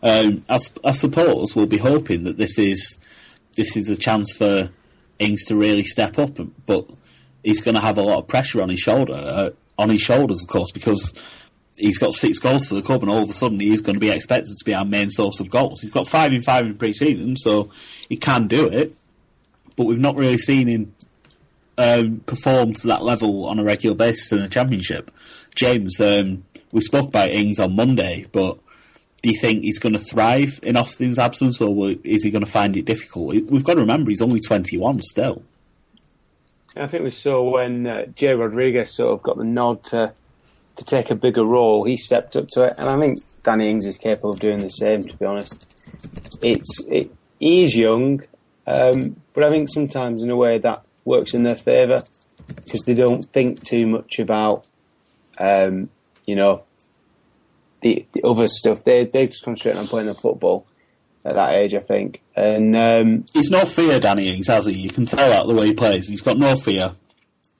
[0.02, 2.98] Um, I, I, suppose we'll be hoping that this is
[3.56, 4.70] this is a chance for
[5.18, 6.88] Ings to really step up, but
[7.44, 10.42] he's going to have a lot of pressure on his shoulder, uh, on his shoulders,
[10.42, 11.12] of course, because
[11.76, 14.00] he's got six goals for the club, and all of a sudden he's going to
[14.00, 15.80] be expected to be our main source of goals.
[15.82, 17.70] He's got five in five in pre-season, so
[18.08, 18.94] he can do it.
[19.76, 20.94] But we've not really seen him
[21.82, 25.10] um, perform to that level on a regular basis in the championship.
[25.56, 28.58] James, um, we spoke about Ings on Monday, but
[29.22, 32.50] do you think he's going to thrive in Austin's absence, or is he going to
[32.50, 33.34] find it difficult?
[33.34, 35.42] We've got to remember he's only 21 still.
[36.76, 40.12] I think we saw when uh, Jay Rodriguez sort of got the nod to
[40.76, 43.86] to take a bigger role, he stepped up to it, and I think Danny Ings
[43.86, 45.04] is capable of doing the same.
[45.04, 45.76] To be honest,
[46.40, 48.22] it's it, he is young,
[48.66, 52.02] um, but I think sometimes in a way that works in their favour
[52.56, 54.64] because they don't think too much about,
[55.38, 55.88] um,
[56.26, 56.62] you know,
[57.80, 58.84] the, the, other stuff.
[58.84, 60.66] They they just concentrate on playing the football
[61.24, 62.22] at that age, I think.
[62.34, 64.72] And um, he's no fear, Danny Ings, has he?
[64.72, 66.08] You can tell that the way he plays.
[66.08, 66.94] He's got no fear.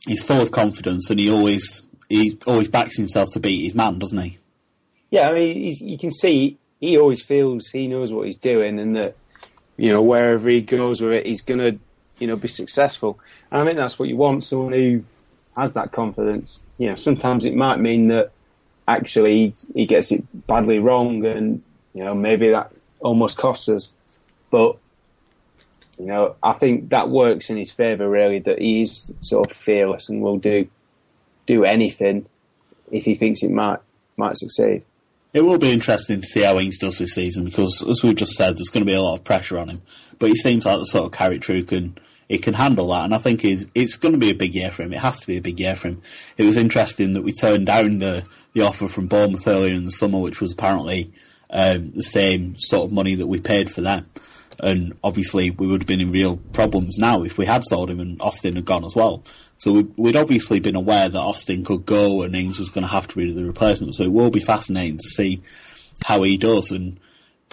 [0.07, 3.98] He's full of confidence, and he always he always backs himself to beat his man,
[3.98, 4.38] doesn't he?
[5.11, 8.96] Yeah, I mean, you can see he always feels he knows what he's doing, and
[8.96, 9.16] that
[9.76, 11.78] you know wherever he goes with it, he's gonna
[12.22, 13.18] you know be successful.
[13.50, 15.04] And I think that's what you want someone who
[15.56, 16.61] has that confidence.
[16.78, 18.30] You know, sometimes it might mean that
[18.87, 23.88] actually he gets it badly wrong, and you know maybe that almost costs us.
[24.50, 24.76] But
[25.98, 28.38] You know, I think that works in his favour really.
[28.38, 30.68] That he's sort of fearless and will do
[31.46, 32.26] do anything
[32.90, 33.80] if he thinks it might
[34.16, 34.85] might succeed.
[35.32, 38.34] It will be interesting to see how Ings does this season because, as we just
[38.34, 39.82] said, there's going to be a lot of pressure on him.
[40.18, 41.96] But he seems like the sort of character who can
[42.28, 44.82] he can handle that, and I think it's going to be a big year for
[44.82, 44.94] him.
[44.94, 46.00] It has to be a big year for him.
[46.38, 49.90] It was interesting that we turned down the the offer from Bournemouth earlier in the
[49.90, 51.12] summer, which was apparently
[51.50, 54.06] um, the same sort of money that we paid for them.
[54.62, 57.98] And obviously, we would have been in real problems now if we had sold him
[57.98, 59.25] and Austin had gone as well.
[59.57, 62.92] So we'd, we'd obviously been aware that Austin could go and Ings was going to
[62.92, 63.94] have to be the replacement.
[63.94, 65.42] So it will be fascinating to see
[66.05, 66.70] how he does.
[66.70, 67.01] And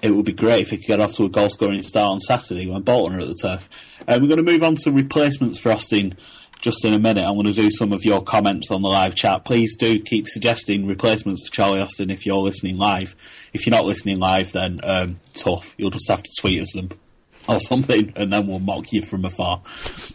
[0.04, 2.20] it would be great if he could get off to a goal scoring start on
[2.20, 3.68] Saturday when Bolton are at the turf.
[4.02, 6.16] Uh, we're going to move on to replacements for Austin
[6.62, 7.26] just in a minute.
[7.26, 9.46] I'm going to do some of your comments on the live chat.
[9.46, 13.16] Please do keep suggesting replacements for Charlie Austin if you're listening live.
[13.54, 15.74] If you're not listening live, then um, tough.
[15.78, 16.90] You'll just have to tweet us them
[17.48, 19.62] or something, and then we'll mock you from afar.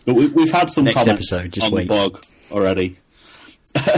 [0.04, 1.82] But we, have had some Next comments episode, on wait.
[1.82, 2.98] the blog already.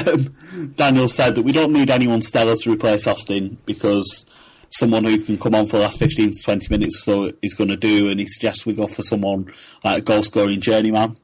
[0.06, 0.34] Um,
[0.74, 4.24] Daniel said that we don't need anyone stellar to replace Austin because
[4.70, 7.54] someone who can come on for the last 15 to 20 minutes or so is
[7.54, 9.52] going to do, and he suggests we go for someone
[9.84, 11.16] like a goal scoring journeyman.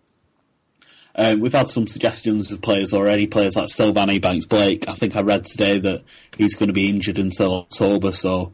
[1.15, 4.89] Um, we've had some suggestions of players already, players like Sylvan Ebanks Blake.
[4.89, 6.03] I think I read today that
[6.37, 8.53] he's going to be injured until October, so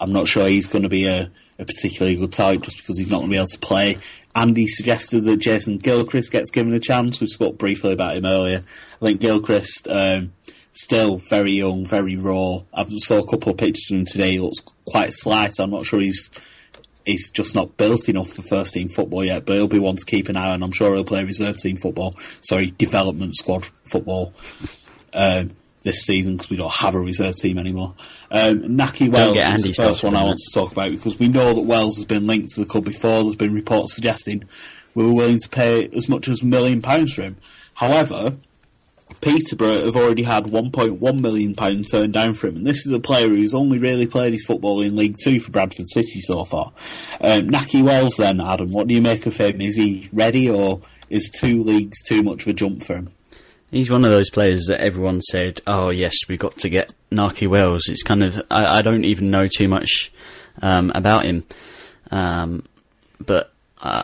[0.00, 3.10] I'm not sure he's going to be a, a particularly good type just because he's
[3.10, 3.98] not going to be able to play.
[4.34, 7.20] Andy suggested that Jason Gilchrist gets given a chance.
[7.20, 8.62] We spoke briefly about him earlier.
[9.00, 10.32] I think Gilchrist, um,
[10.72, 12.62] still very young, very raw.
[12.72, 14.32] I saw a couple of pictures of him today.
[14.32, 15.58] He looks quite slight.
[15.58, 16.30] I'm not sure he's
[17.04, 20.04] he's just not built enough for first team football yet, but he'll be one to
[20.04, 20.62] keep an eye on.
[20.62, 24.32] I'm sure he'll play reserve team football, sorry, development squad football
[25.12, 25.50] um,
[25.82, 27.94] this season because we don't have a reserve team anymore.
[28.30, 31.54] Um, Nahki Wells is the first one I want to talk about because we know
[31.54, 33.22] that Wells has been linked to the club before.
[33.22, 34.44] There's been reports suggesting
[34.94, 37.36] we were willing to pay as much as a million pounds for him.
[37.74, 38.36] However,
[39.20, 43.00] Peterborough have already had 1.1 million pounds turned down for him, and this is a
[43.00, 46.72] player who's only really played his football in League Two for Bradford City so far.
[47.20, 49.60] Um, Nahki Wells, then Adam, what do you make of him?
[49.60, 53.10] Is he ready, or is two leagues too much of a jump for him?
[53.70, 57.46] He's one of those players that everyone said, "Oh yes, we've got to get Nahki
[57.46, 60.10] Wells." It's kind of I, I don't even know too much
[60.60, 61.44] um, about him,
[62.10, 62.64] um,
[63.24, 64.02] but uh,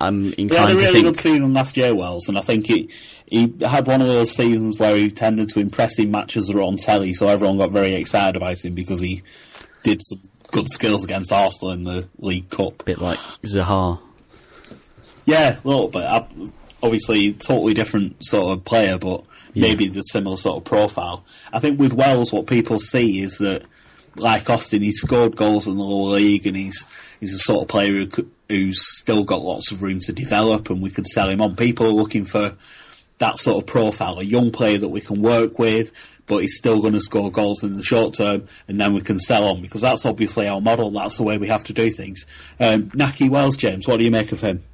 [0.00, 2.90] I'm He had a really think good season last year, Wells, and I think he
[3.26, 6.62] he had one of those seasons where he tended to impress in matches that were
[6.62, 9.22] on telly, so everyone got very excited about him because he
[9.82, 10.20] did some
[10.52, 12.82] good skills against Arsenal in the League Cup.
[12.82, 13.98] a bit like Zaha.
[15.24, 16.04] Yeah, a little bit.
[16.82, 19.24] Obviously, totally different sort of player, but
[19.56, 21.24] maybe the similar sort of profile.
[21.52, 23.64] I think with Wells, what people see is that,
[24.14, 26.86] like Austin, he's scored goals in the lower league, and he's
[27.18, 30.70] he's a sort of player who could, who's still got lots of room to develop,
[30.70, 31.56] and we could sell him on.
[31.56, 32.56] People are looking for
[33.18, 35.92] that sort of profile, a young player that we can work with,
[36.26, 39.18] but he's still going to score goals in the short term, and then we can
[39.18, 40.90] sell on because that's obviously our model.
[40.90, 42.26] That's the way we have to do things.
[42.60, 44.64] Um, Nahki Wells, James, what do you make of him?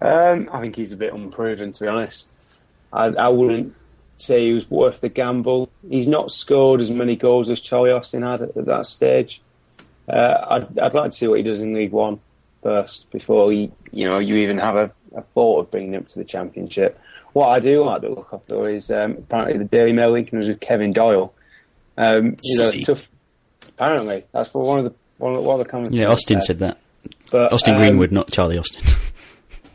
[0.00, 2.60] Um, I think he's a bit unproven, to be honest.
[2.92, 3.74] I, I wouldn't
[4.16, 5.70] say he was worth the gamble.
[5.88, 9.40] He's not scored as many goals as Charlie Austin had at, at that stage.
[10.08, 12.20] Uh, I'd, I'd like to see what he does in League One
[12.62, 16.08] first before he, you know, you even have a, a thought of bringing him up
[16.08, 16.98] to the Championship.
[17.32, 20.38] What I do like to look up though is um, apparently the Daily Mail linking
[20.38, 21.32] was with Kevin Doyle.
[21.96, 23.06] Um, you know, tough.
[23.68, 25.92] Apparently, that's what one of the one of, one of the comments.
[25.92, 26.78] Yeah, Austin said that.
[27.30, 28.82] But, Austin um, Greenwood, not Charlie Austin.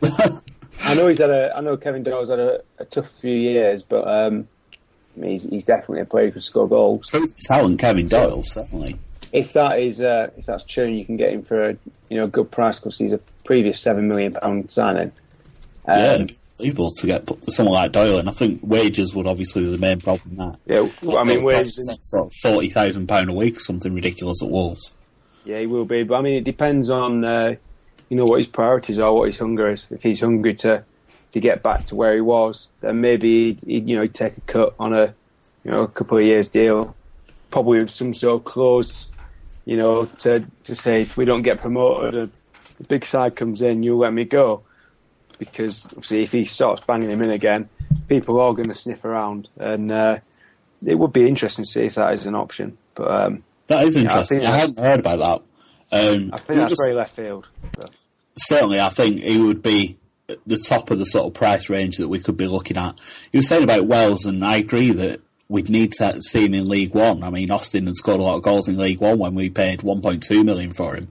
[0.84, 1.56] I know he's had a.
[1.56, 4.48] I know Kevin Doyle's had a, a tough few years, but um,
[5.15, 7.10] he's, he's definitely a player who can score goals.
[7.48, 8.98] Talent, Kevin Doyle, certainly.
[9.34, 11.78] If that is, uh, if that's true, and you can get him for a
[12.10, 15.12] you know a good price because he's a previous seven million pound signing.
[15.86, 16.26] Um, yeah,
[16.60, 20.02] unbelievable to get someone like Doyle, and I think wages would obviously be the main
[20.02, 20.32] problem.
[20.32, 20.89] in That yeah.
[21.04, 21.89] well, I mean, wages.
[22.02, 24.96] sort of forty thousand pound a week or something ridiculous at Wolves.
[25.46, 27.56] Yeah, he will be, but I mean, it depends on uh,
[28.10, 29.88] you know what his priorities are, what his hunger is.
[29.91, 30.84] If he's hungry to
[31.32, 34.38] to get back to where he was, then maybe he'd, he'd you know he'd take
[34.38, 35.14] a cut on a
[35.64, 36.95] you know a couple of years deal,
[37.51, 39.08] probably with some sort of clause,
[39.66, 42.30] you know, to to say if we don't get promoted, a,
[42.80, 44.64] a big side comes in, you let me go,
[45.38, 47.69] because obviously if he starts banging him in again,
[48.07, 50.17] people are going to sniff around, and uh,
[50.85, 53.09] it would be interesting to see if that is an option, but.
[53.09, 54.45] Um, That is Yeah, I interesting.
[54.45, 55.41] I, hadn't heard about that.
[55.89, 57.47] Um, I think that's just- very left field.
[57.79, 57.88] So.
[58.38, 59.97] certainly, I think he would be
[60.45, 62.99] the top of the sort of price range that we could be looking at.
[63.31, 66.67] You were saying about Wells, and I agree that we'd need to see him in
[66.67, 67.23] League One.
[67.23, 69.79] I mean, Austin had scored a lot of goals in League One when we paid
[69.79, 71.09] 1.2 million for him.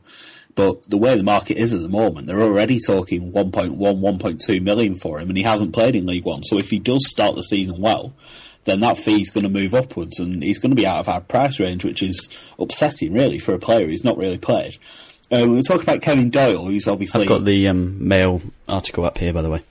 [0.57, 4.97] But the way the market is at the moment, they're already talking 1.1, 1.2 million
[4.97, 6.43] for him, and he hasn't played in League One.
[6.43, 8.15] So if he does start the season well,
[8.65, 11.21] then that fee's going to move upwards, and he's going to be out of our
[11.21, 12.29] price range, which is
[12.59, 14.79] upsetting, really, for a player who's not really played.
[15.31, 17.23] Um, we talk about Kevin Doyle, who's obviously.
[17.23, 19.63] I've got the um, Mail article up here, by the way.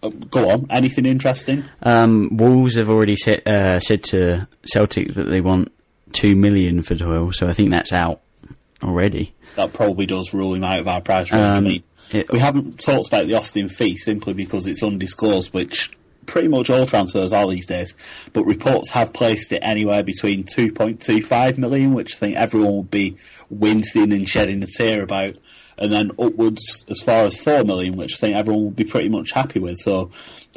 [0.00, 0.66] Uh, go on.
[0.70, 1.64] Anything interesting?
[1.82, 5.72] Um, Wolves have already said uh, said to Celtic that they want
[6.12, 8.20] two million for Doyle, so I think that's out
[8.82, 9.34] already.
[9.58, 11.42] That probably does rule him out of our price range.
[11.44, 11.82] I Um, mean,
[12.12, 15.90] it- we haven't talked about the Austin fee simply because it's undisclosed, which
[16.26, 17.92] pretty much all transfers are these days.
[18.32, 23.16] But reports have placed it anywhere between 2.25 million, which I think everyone would be
[23.50, 25.34] wincing and shedding a tear about,
[25.76, 29.08] and then upwards as far as 4 million, which I think everyone would be pretty
[29.08, 29.78] much happy with.
[29.78, 30.10] So,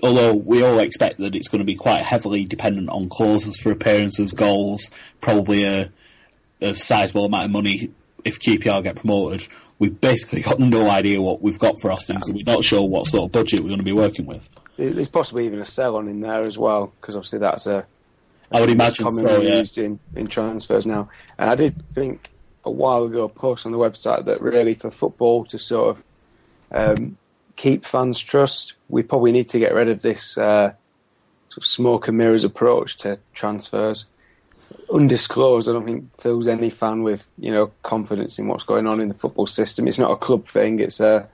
[0.03, 3.71] although we all expect that it's going to be quite heavily dependent on clauses for
[3.71, 4.91] appearances, goals,
[5.21, 5.89] probably a,
[6.61, 7.89] a sizable amount of money
[8.25, 9.47] if QPR get promoted,
[9.79, 13.05] we've basically got no idea what we've got for Austin, so we're not sure what
[13.07, 14.49] sort of budget we're going to be working with.
[14.77, 17.85] There's possibly even a sell on in there as well, because obviously that's a
[18.51, 19.59] I would imagine commonly so, yeah.
[19.59, 21.09] used in, in transfers now.
[21.37, 22.29] And I did think
[22.65, 26.03] a while ago, a post on the website that really for football to sort of
[26.71, 27.17] um,
[27.55, 30.73] keep fans' trust, we probably need to get rid of this uh,
[31.49, 34.05] sort of smoke and mirrors approach to transfers.
[34.93, 38.99] Undisclosed, I don't think fills any fan with you know confidence in what's going on
[38.99, 39.87] in the football system.
[39.87, 41.27] It's not a club thing; it's a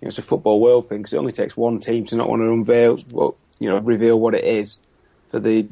[0.00, 2.28] you know, it's a football world thing because it only takes one team to not
[2.28, 4.80] want to unveil, what, you know, reveal what it is
[5.30, 5.66] for the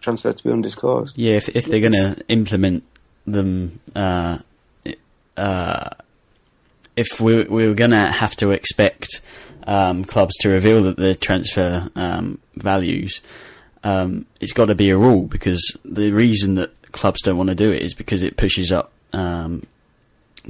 [0.00, 1.18] transfer to be undisclosed.
[1.18, 2.84] Yeah, if if they're going to implement
[3.26, 4.38] them, uh,
[5.36, 5.90] uh,
[6.96, 9.20] if we we were going to have to expect
[9.66, 13.20] um, clubs to reveal that the transfer um, values,
[13.84, 17.54] um, it's got to be a rule because the reason that clubs don't want to
[17.54, 19.62] do it is because it pushes up um,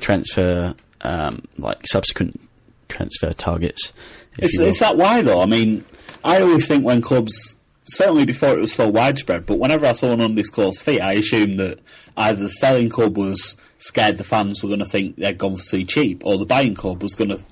[0.00, 2.40] transfer um, like subsequent
[2.88, 3.92] transfer targets.
[4.38, 5.42] is that why, though?
[5.42, 5.84] I mean,
[6.22, 10.12] I always think when clubs, certainly before it was so widespread, but whenever I saw
[10.12, 11.80] an undisclosed fee, I assumed that
[12.16, 15.62] either the selling club was scared the fans were going to think they'd gone for
[15.62, 17.44] too cheap, or the buying club was going to,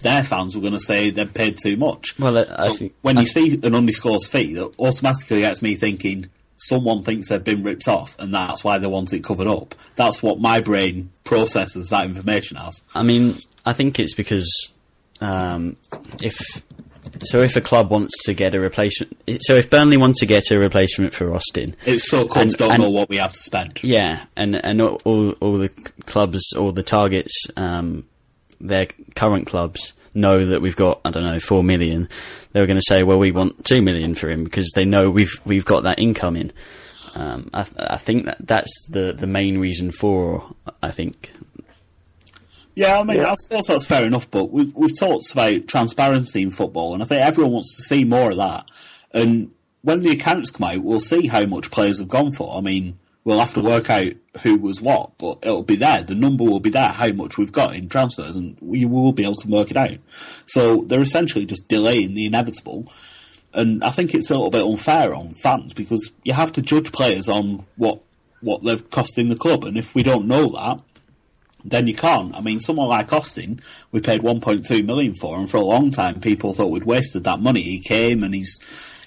[0.00, 2.18] their fans were going to say they'd paid too much.
[2.18, 6.28] Well, so think- when I- you see an undisclosed fee, that automatically gets me thinking
[6.58, 9.74] someone thinks they've been ripped off, and that's why they want it covered up.
[9.96, 12.82] That's what my brain processes that information as.
[12.94, 13.34] I mean,
[13.64, 14.50] I think it's because
[15.20, 15.76] um,
[16.22, 16.38] if
[17.22, 20.50] so, if a club wants to get a replacement, so if Burnley want to get
[20.50, 23.38] a replacement for Austin, It's so clubs And- don't and- know what we have to
[23.38, 23.80] spend.
[23.82, 25.68] yeah, and and all all, all the
[26.06, 28.04] clubs, all the targets, um,
[28.60, 32.08] their current clubs know that we've got I don't know four million.
[32.52, 35.10] They were going to say, well, we want two million for him because they know
[35.10, 36.52] we've we've got that income in.
[37.14, 40.54] Um, I, I think that that's the the main reason for.
[40.82, 41.32] I think
[42.74, 43.32] Yeah, I mean, Yeah.
[43.32, 47.06] I suppose that's fair enough, but we've, we've talked about transparency in football, and I
[47.06, 48.70] think everyone wants to see more of that.
[49.12, 49.50] And
[49.82, 52.56] when the accounts come out, we'll see how much players have gone for.
[52.56, 54.12] I mean, we'll have to work out
[54.42, 56.00] who was what, but it'll be there.
[56.04, 59.24] The number will be there, how much we've got in transfers, and we will be
[59.24, 59.98] able to work it out.
[60.46, 62.90] So they're essentially just delaying the inevitable.
[63.52, 66.92] And I think it's a little bit unfair on fans because you have to judge
[66.92, 68.00] players on what
[68.42, 70.80] what they're costing the club, and if we don't know that,
[71.64, 72.32] then you can't.
[72.36, 73.60] I mean, someone like Austin,
[73.90, 77.40] we paid 1.2 million for, and for a long time, people thought we'd wasted that
[77.40, 77.62] money.
[77.62, 78.60] He came and he's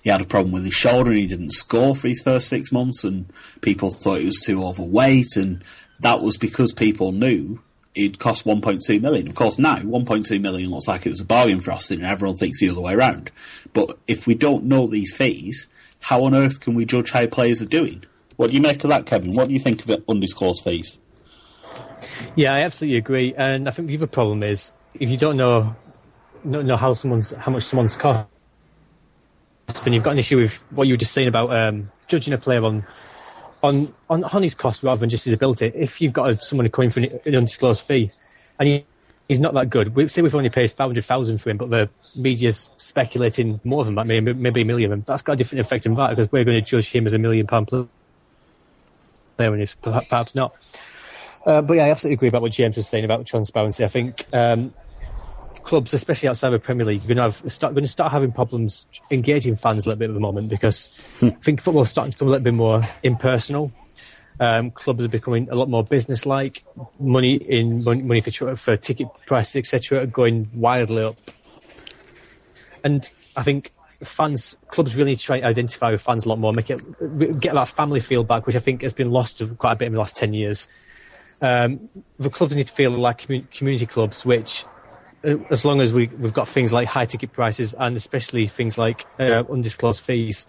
[0.04, 2.72] he had a problem with his shoulder, and he didn't score for his first six
[2.72, 3.32] months, and
[3.62, 5.64] people thought he was too overweight, and
[6.00, 7.62] that was because people knew
[7.96, 9.28] it cost 1.2 million.
[9.28, 12.38] Of course, now 1.2 million looks like it was a bargain for Austin, and everyone
[12.38, 13.32] thinks the other way around.
[13.74, 15.68] But if we don't know these fees,
[16.02, 18.04] how on earth can we judge how players are doing?
[18.38, 19.34] What do you make of that, Kevin?
[19.34, 20.98] What do you think of it, undisclosed fees?
[22.36, 23.34] Yeah, I absolutely agree.
[23.36, 25.76] And I think the other problem is if you don't know
[26.44, 28.28] know, how someone's how much someone's cost,
[29.84, 32.38] then you've got an issue with what you were just saying about um, judging a
[32.38, 32.86] player on
[33.62, 35.68] on on on his cost rather than just his ability.
[35.68, 38.12] If you've got a, someone coming for an, an undisclosed fee,
[38.60, 38.86] and he,
[39.28, 41.70] he's not that good, we say we've only paid five hundred thousand for him, but
[41.70, 44.92] the media's speculating more than that, maybe maybe a million.
[44.92, 47.14] And That's got a different effect on that because we're going to judge him as
[47.14, 47.88] a million pound player,
[49.38, 50.56] and if perhaps not.
[51.46, 53.86] Uh, but yeah, I absolutely agree about what James was saying about transparency.
[53.86, 54.74] I think um,
[55.64, 58.32] clubs, especially outside of Premier League, are going to have start going to start having
[58.32, 60.90] problems engaging fans a little bit at the moment because
[61.22, 63.72] I think football's starting to become a little bit more impersonal.
[64.40, 66.64] Um, clubs are becoming a lot more business-like.
[67.00, 71.18] Money in money, money for for ticket prices, etc., are going wildly up.
[72.84, 76.40] And I think fans, clubs really need to try and identify with fans a lot
[76.40, 76.82] more, make it
[77.40, 79.94] get that family feel back, which I think has been lost quite a bit in
[79.94, 80.70] the last ten years
[81.42, 84.66] Um, the clubs need to feel like commu- community clubs, which,
[85.24, 89.06] as long as we, we've got things like high ticket prices and especially things like
[89.20, 90.48] uh, undisclosed fees,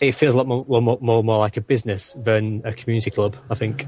[0.00, 3.36] it feels a lot more, more, more, more like a business than a community club,
[3.50, 3.84] I think.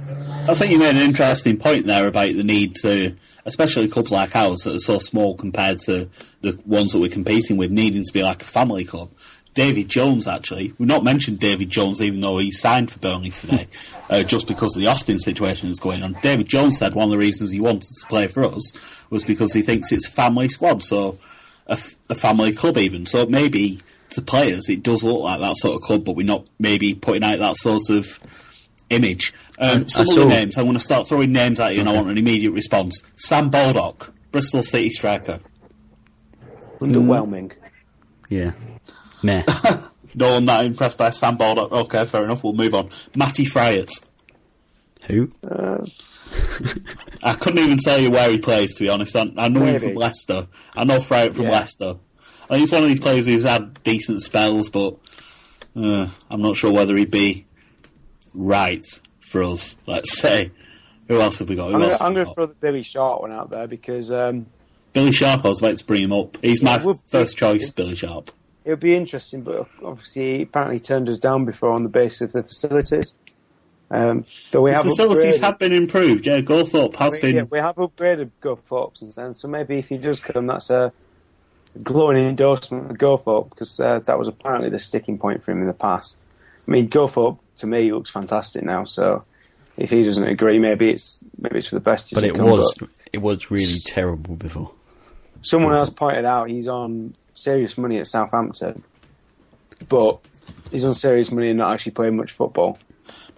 [0.48, 4.36] I think you made an interesting point there about the need to, especially clubs like
[4.36, 6.08] ours that are so small compared to
[6.42, 9.10] the ones that we're competing with, needing to be like a family club.
[9.54, 13.68] David Jones, actually, we've not mentioned David Jones, even though he signed for Burnley today,
[14.10, 16.14] uh, just because of the Austin situation that's going on.
[16.22, 18.72] David Jones said one of the reasons he wanted to play for us
[19.10, 21.18] was because he thinks it's a family squad, so
[21.68, 23.06] a, f- a family club even.
[23.06, 23.80] So maybe
[24.10, 27.24] to players it does look like that sort of club, but we're not maybe putting
[27.24, 28.18] out that sort of
[28.90, 29.32] image.
[29.58, 31.88] Um, some I of the names, I'm going to start throwing names at you and
[31.88, 33.08] I want an immediate response.
[33.16, 35.40] Sam Baldock, Bristol City striker.
[36.80, 37.52] Underwhelming.
[38.28, 38.52] Yeah.
[39.24, 39.42] Meh.
[40.14, 41.72] no, I'm not impressed by Sam Baldock.
[41.72, 42.44] Okay, fair enough.
[42.44, 42.90] We'll move on.
[43.16, 44.04] Matty Fryatt.
[45.06, 45.30] Who?
[47.22, 49.16] I couldn't even tell you where he plays, to be honest.
[49.16, 50.46] I, I know him from Leicester.
[50.74, 51.50] I know Fryatt from Yeah.
[51.52, 51.96] Leicester.
[52.44, 54.96] I think he's one of these players who's had decent spells, but
[55.76, 57.46] uh, I'm not sure whether he'd be
[58.34, 58.84] right
[59.20, 60.52] for us, let's say.
[61.08, 61.68] Who else have we got?
[61.68, 62.34] Who I'm gonna, have I'm we gonna got?
[62.34, 64.46] throw the Billy Sharp one out there because um,
[64.92, 66.38] Billy Sharp, I was about to bring him up.
[66.42, 68.30] He's my Yeah, we'll- first choice, Billy Sharp.
[68.64, 69.42] It would be interesting.
[69.42, 73.14] But obviously, he apparently turned us down before on the basis of the facilities.
[73.90, 76.26] Um, though we The have facilities upgraded- have been improved.
[76.26, 77.34] Yeah, Gawthorpe has we, been.
[77.36, 79.34] yeah, we have upgraded Gawthorpe since then.
[79.34, 80.92] So maybe if he does come, that's a
[81.82, 85.66] glowing endorsement of Gawthorpe because uh, that was apparently the sticking point for him in
[85.66, 86.16] the past.
[86.66, 88.84] I mean, Gawthorpe to me looks fantastic now.
[88.84, 89.22] So
[89.76, 92.14] if he doesn't agree, maybe it's maybe it's for the best.
[92.14, 94.70] But it come, was but it was really terrible before.
[95.42, 98.82] Someone else pointed out he's on serious money at Southampton,
[99.88, 100.18] but
[100.70, 102.78] he's on serious money and not actually playing much football.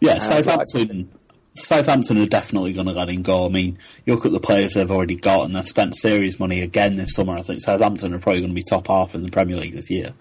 [0.00, 1.10] Yeah, Uh, Southampton.
[1.58, 3.46] Southampton are definitely going to let him go.
[3.46, 6.60] I mean, you look at the players they've already got, and they've spent serious money
[6.60, 7.34] again this summer.
[7.34, 9.90] I think Southampton are probably going to be top half in the Premier League this
[9.90, 10.12] year.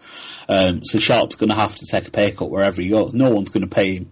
[0.48, 3.14] Um, so Sharp's going to have to take a pay cut wherever he goes.
[3.14, 4.12] No one's going to pay him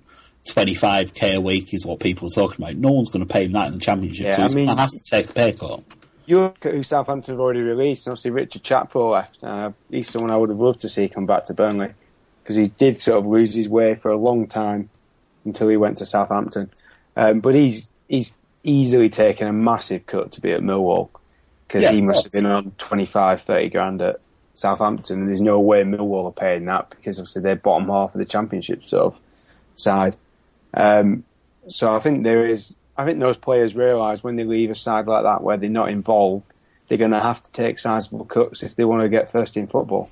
[0.49, 2.75] 25k a week, is what people are talking about.
[2.75, 4.25] No one's going to pay him that in the Championship.
[4.25, 5.81] Yeah, so I he's mean- going to have to take a pay cut.
[6.25, 9.43] You look at who Southampton have already released, and obviously Richard Chaplow left.
[9.43, 11.93] Uh, he's someone I would have loved to see come back to Burnley
[12.41, 14.89] because he did sort of lose his way for a long time
[15.45, 16.69] until he went to Southampton.
[17.15, 21.09] Um, but he's he's easily taken a massive cut to be at Millwall
[21.67, 24.19] because Yeah, he must have been on 25, 30 grand at
[24.53, 28.19] Southampton, and there's no way Millwall are paying that because obviously they're bottom half of
[28.19, 29.19] the Championship sort of
[29.75, 30.15] side.
[30.73, 31.23] Um,
[31.67, 32.75] so I think there is.
[32.97, 35.89] I think those players realise when they leave a side like that where they're not
[35.89, 36.45] involved,
[36.87, 39.67] they're going to have to take sizable cuts if they want to get first in
[39.67, 40.09] football.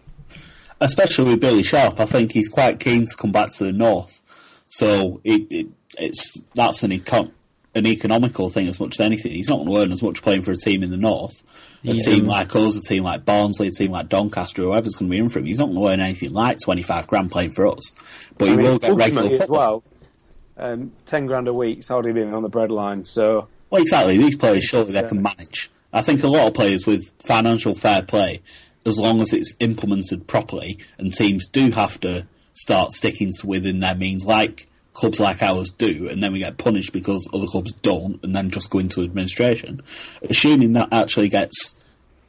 [0.80, 4.22] especially with Billy Sharp, I think he's quite keen to come back to the north.
[4.70, 5.68] So it, it,
[6.00, 7.32] it's that's an econ-
[7.76, 9.32] an economical thing as much as anything.
[9.34, 11.42] He's not going to earn as much playing for a team in the north.
[11.84, 12.04] A Yeah.
[12.04, 15.20] team like us, a team like Barnsley, a team like Doncaster, whoever's going to be
[15.20, 17.68] in for him, he's not going to earn anything like twenty five grand playing for
[17.68, 17.92] us.
[18.38, 19.84] But he I mean, will get regular ultimately as well.
[20.62, 24.18] Um, Ten grand a week's already been on the breadline, so Well, exactly.
[24.18, 25.72] These players surely they can manage.
[25.92, 28.42] I think a lot of players with financial fair play,
[28.86, 33.80] as long as it's implemented properly, and teams do have to start sticking to within
[33.80, 37.74] their means, like clubs like ours do, and then we get punished because other clubs
[37.74, 39.82] don't, and then just go into administration.
[40.30, 41.76] Assuming that actually gets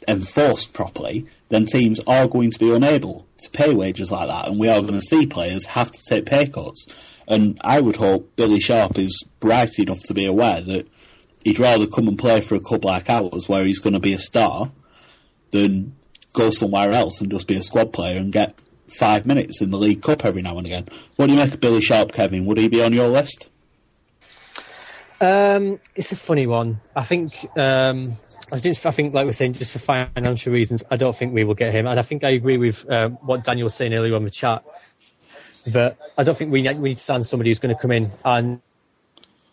[0.08, 4.58] enforced properly, then teams are going to be unable to pay wages like that, and
[4.58, 6.86] we are going to see players have to take pay cuts.
[7.32, 10.86] And I would hope Billy Sharp is bright enough to be aware that
[11.42, 14.12] he'd rather come and play for a club like ours, where he's going to be
[14.12, 14.70] a star,
[15.50, 15.94] than
[16.34, 18.54] go somewhere else and just be a squad player and get
[18.86, 20.86] five minutes in the League Cup every now and again.
[21.16, 22.44] What do you make of Billy Sharp, Kevin?
[22.44, 23.48] Would he be on your list?
[25.18, 26.82] Um, it's a funny one.
[26.94, 27.48] I think.
[27.56, 28.18] Um,
[28.52, 31.72] I think, like we're saying, just for financial reasons, I don't think we will get
[31.72, 31.86] him.
[31.86, 34.62] And I think I agree with um, what Daniel was saying earlier on the chat
[35.66, 37.92] that I don't think we need, we need to sign somebody who's going to come
[37.92, 38.60] in and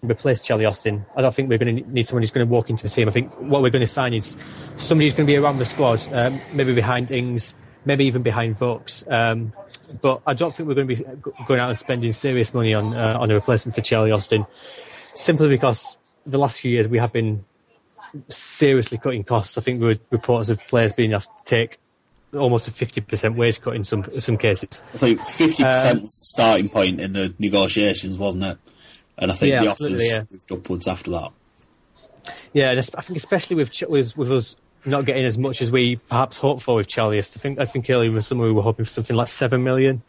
[0.01, 1.05] replace Charlie Austin.
[1.15, 3.07] I don't think we're going to need someone who's going to walk into the team.
[3.07, 4.37] I think what we're going to sign is
[4.77, 7.55] somebody who's going to be around the squad, um, maybe behind Ings,
[7.85, 9.03] maybe even behind Vokes.
[9.09, 9.53] Um,
[10.01, 11.03] but I don't think we're going to be
[11.47, 14.45] going out and spending serious money on uh, on a replacement for Charlie Austin,
[15.13, 17.43] simply because the last few years we have been
[18.27, 19.57] seriously cutting costs.
[19.57, 21.79] I think there were reports of players being asked to take
[22.33, 24.81] almost a 50% wage cut in some some cases.
[24.93, 28.57] I think 50% Um, was the starting point in the negotiations, wasn't it?
[29.17, 30.23] And I think Yeah, the offers yeah.
[30.31, 31.31] moved upwards after that.
[32.53, 34.55] Yeah, and I think especially with Ch- with, with us
[34.85, 37.17] not getting as much as we perhaps hoped for with Charlie.
[37.17, 39.63] I think I think earlier in the summer we were hoping for something like seven
[39.63, 40.01] million,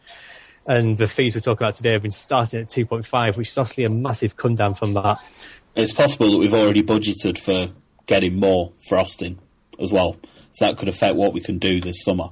[0.67, 3.49] and the fees we're talking about today have been starting at two point five, which
[3.49, 5.17] is obviously a massive come down from that.
[5.75, 7.73] it's possible that we've already budgeted for
[8.07, 9.39] getting more for Austin
[9.81, 10.17] as well.
[10.51, 12.29] So that could affect what we can do this summer.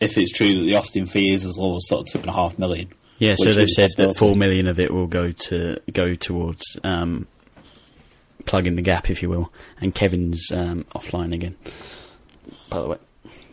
[0.00, 2.28] If it's true that the Austin fee is as low as sort of two and
[2.28, 2.92] a half million.
[3.18, 7.26] Yeah, so they've said that four million of it will go to go towards um,
[8.44, 9.52] plugging the gap, if you will.
[9.80, 11.56] And Kevin's um, offline again.
[12.68, 12.96] By the way,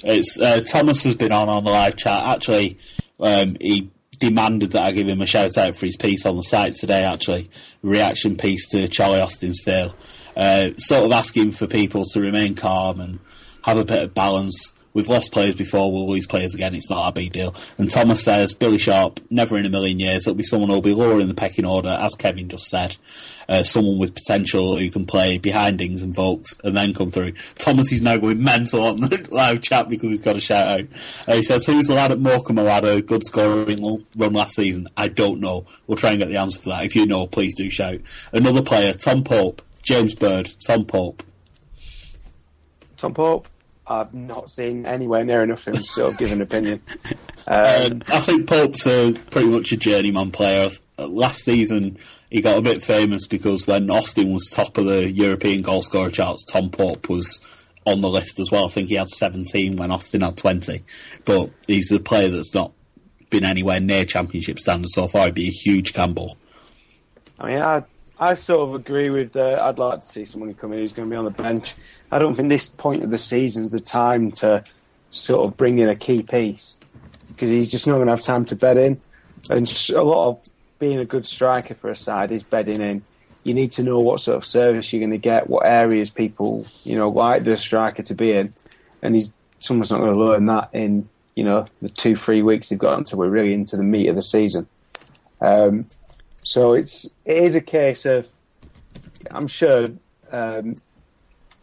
[0.04, 2.24] It's uh, Thomas has been on on the live chat.
[2.26, 2.80] Actually,
[3.20, 6.44] um, he demanded that I give him a shout out for his piece on the
[6.44, 7.04] site today.
[7.04, 7.50] Actually,
[7.84, 9.96] reaction piece to Charlie Austin's tale,
[10.36, 13.20] uh, sort of asking for people to remain calm and
[13.64, 14.74] have a bit of balance.
[14.94, 16.76] We've lost players before, we'll lose players again.
[16.76, 17.56] It's not a big deal.
[17.78, 20.28] And Thomas says Billy Sharp, never in a million years.
[20.28, 22.98] It'll be someone who'll be lower in the pecking order, as Kevin just said.
[23.48, 27.34] Uh, someone with potential who can play behind Ings and Vokes and then come through.
[27.56, 30.88] Thomas is now going mental on the live chat because he's got a shout out.
[31.26, 34.56] Uh, he says, Who's the lad at Morecambe who had a good scoring run last
[34.56, 34.90] season?
[34.98, 35.66] I don't know.
[35.88, 36.86] We'll try and get the answer for that.
[36.86, 38.00] If you know, please do shout.
[38.34, 39.62] Another player, Tom Pope,
[39.92, 41.22] James Bird, Tom Pope.
[42.96, 43.50] Tom Pope,
[43.86, 46.82] I've not seen anywhere near enough of him to sort of give an opinion.
[47.48, 50.70] Um, Um, I think Pope's a, pretty much a journeyman player.
[51.00, 51.98] Last season,
[52.30, 56.12] he got a bit famous because when Austin was top of the European goal scorer
[56.12, 57.42] charts, Tom Pope was
[57.88, 58.66] on the list as well.
[58.66, 60.84] I think he had 17 when Austin had 20.
[61.26, 62.74] But he's a player that's not
[63.32, 65.24] been anywhere near championship standards so far.
[65.24, 66.38] It'd be a huge gamble.
[67.40, 67.84] I mean, I
[68.22, 69.36] I sort of agree with.
[69.36, 71.74] Uh, I'd like to see someone come in who's going to be on the bench.
[72.12, 74.64] I don't think this point of the season's the time to
[75.10, 76.78] sort of bring in a key piece
[77.30, 79.00] because he's just not going to have time to bed in.
[79.50, 83.02] And a lot of being a good striker for a side is bedding in.
[83.44, 86.68] You need to know what sort of service you're going to get, what areas people
[86.84, 88.54] you know like the striker to be in,
[89.02, 92.70] and he's someone's not going to learn that in you know the two three weeks
[92.70, 94.68] they've got until we're really into the meat of the season.
[95.42, 95.86] Um,
[96.44, 98.28] so it's it is a case of
[99.30, 99.92] I'm sure
[100.32, 100.76] um,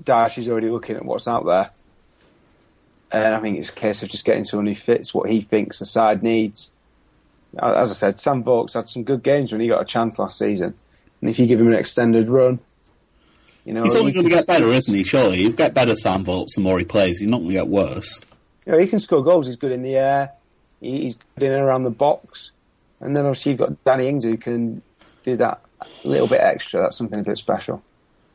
[0.03, 1.71] Dyche is already looking at what's out there,
[3.11, 5.79] and I think it's a case of just getting someone who fits what he thinks
[5.79, 6.73] the side needs.
[7.59, 10.39] As I said, Sam Vokes had some good games when he got a chance last
[10.39, 10.75] season,
[11.21, 12.59] and if you give him an extended run,
[13.65, 15.03] you know He's only he going to get better, isn't he?
[15.03, 15.39] Surely.
[15.39, 17.19] He'll get better Sam Vokes the more he plays.
[17.19, 18.21] He's not going to get worse.
[18.65, 19.47] You know, he can score goals.
[19.47, 20.33] He's good in the air.
[20.81, 22.53] He's good in and around the box.
[23.01, 24.83] And then obviously you've got Danny Ings who can
[25.25, 25.63] do that
[26.05, 26.83] little bit extra.
[26.83, 27.83] That's something a bit special.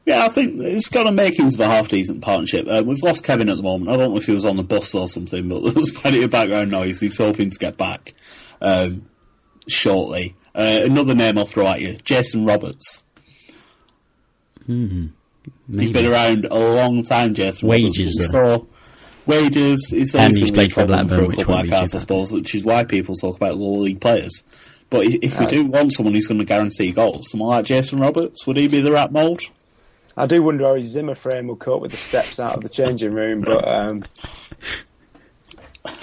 [0.05, 2.67] Yeah, I think it's got a makings of a half decent partnership.
[2.67, 3.89] Uh, we've lost Kevin at the moment.
[3.89, 6.23] I don't know if he was on the bus or something, but there was plenty
[6.23, 6.99] of background noise.
[6.99, 8.13] He's hoping to get back
[8.61, 9.05] um,
[9.67, 10.35] shortly.
[10.55, 13.03] Uh, another name I'll throw at you Jason Roberts.
[14.67, 18.31] He's been around a long time, Jason Wages, Roberts.
[18.31, 18.57] though.
[18.57, 18.67] So,
[19.25, 21.27] wages, it's And always he's going to be a played for problem Blackburn, for a
[21.27, 23.77] which club won't like be ours, I suppose, which is why people talk about lower
[23.79, 24.43] league players.
[24.89, 27.99] But i- if we do want someone who's going to guarantee goals, someone like Jason
[27.99, 29.41] Roberts, would he be the right mould?
[30.15, 32.69] I do wonder how his Zimmer frame will cope with the steps out of the
[32.69, 34.03] changing room, but um,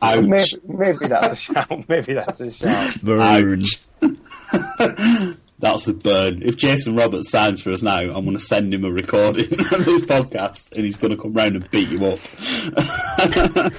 [0.00, 0.24] Ouch.
[0.24, 1.88] maybe, maybe that's a shout.
[1.88, 2.94] Maybe that's a shout.
[3.08, 3.80] Ouch.
[5.62, 6.42] That's the burn.
[6.42, 9.84] If Jason Roberts signs for us now, I'm going to send him a recording of
[9.84, 12.18] this podcast, and he's going to come round and beat you up.
[12.76, 13.70] uh,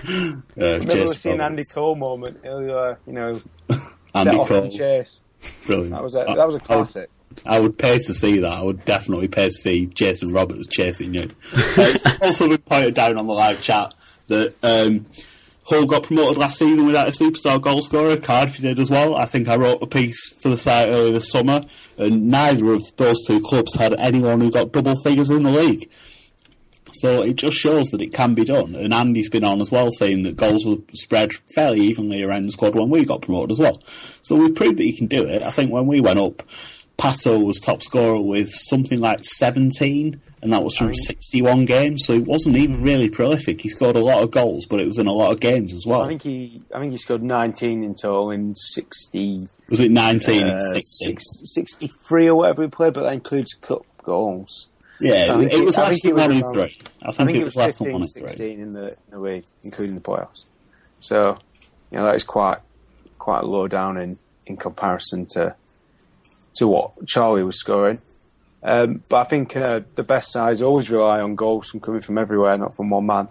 [0.56, 2.40] Maybe we'll Jason see an Andy Cole moment.
[2.42, 3.42] He'll, uh, you know,
[4.16, 4.70] Andy Cole.
[4.70, 5.20] chase.
[5.66, 5.92] Brilliant.
[5.92, 7.10] That was a, that was a classic.
[7.46, 8.52] I would pay to see that.
[8.54, 11.24] I would definitely pay to see Jason Roberts chasing you.
[11.54, 13.94] Uh, it's also been pointed down on the live chat
[14.28, 15.06] that um,
[15.66, 18.18] Hull got promoted last season without a superstar goal scorer.
[18.18, 19.16] Cardiff did as well.
[19.16, 21.64] I think I wrote a piece for the site earlier this summer,
[21.98, 25.90] and neither of those two clubs had anyone who got double figures in the league.
[26.96, 28.76] So it just shows that it can be done.
[28.76, 32.52] And Andy's been on as well, saying that goals were spread fairly evenly around the
[32.52, 33.82] squad when we got promoted as well.
[34.22, 35.42] So we've proved that you can do it.
[35.42, 36.44] I think when we went up,
[36.98, 42.06] Pato was top scorer with something like 17, and that was from 61 games.
[42.06, 43.62] So it wasn't even really prolific.
[43.62, 45.86] He scored a lot of goals, but it was in a lot of games as
[45.88, 46.04] well.
[46.04, 50.44] I think he, I think he scored 19 in total in 60, was it 19
[50.48, 50.82] uh, 60?
[51.06, 54.70] six- 63 or whatever he played, but that includes cup goals.
[55.02, 56.80] Yeah, it, it- was less than one in three.
[57.02, 58.28] I think, think it was less than one in three.
[58.30, 60.44] 16 in the, in the league, including the playoffs.
[61.00, 61.38] So,
[61.92, 62.60] you know, that is quite
[63.18, 65.56] quite low down in, in comparison to
[66.56, 68.00] to what Charlie was scoring.
[68.62, 72.18] Um, but I think uh, the best sides always rely on goals from coming from
[72.18, 73.28] everywhere, not from one man.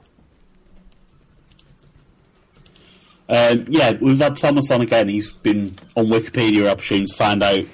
[3.28, 5.08] Um, yeah, we've had Thomas on again.
[5.08, 7.64] He's been on Wikipedia opportunity to find out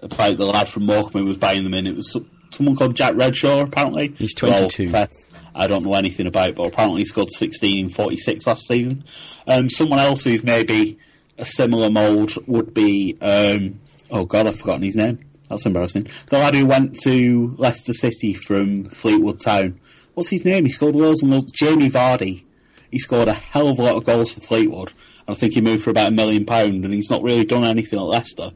[0.00, 1.88] about the lad from Morecambe who was buying them in.
[1.88, 2.16] It was
[2.50, 4.14] someone called Jack Redshaw, apparently.
[4.16, 4.88] He's 22.
[4.88, 5.08] fair-
[5.54, 9.02] I don't know anything about, but apparently he scored 16 in 46 last season.
[9.48, 10.98] Um, someone else who's maybe
[11.36, 13.80] a similar mould would be, um,
[14.10, 15.20] oh God, I've forgotten his name.
[15.48, 16.08] That's embarrassing.
[16.28, 19.80] The lad who went to Leicester City from Fleetwood Town.
[20.14, 20.64] What's his name?
[20.64, 21.52] He scored loads and loads.
[21.52, 22.44] Jamie Vardy.
[22.90, 24.92] He scored a hell of a lot of goals for Fleetwood.
[25.26, 27.64] And I think he moved for about a million pound, and he's not really done
[27.64, 28.50] anything at Leicester.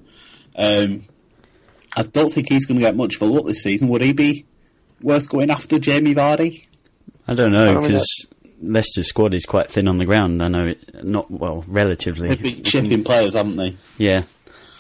[0.57, 1.03] Um,
[1.97, 3.89] I don't think he's going to get much of a look this season.
[3.89, 4.47] Would he be
[5.01, 6.67] worth going after Jamie Vardy?
[7.29, 8.27] I don't know because
[8.63, 10.43] Leicester's squad is quite thin on the ground.
[10.43, 12.29] I know it not well relatively.
[12.29, 13.77] They've been chipping players, haven't they?
[13.99, 14.25] Yeah,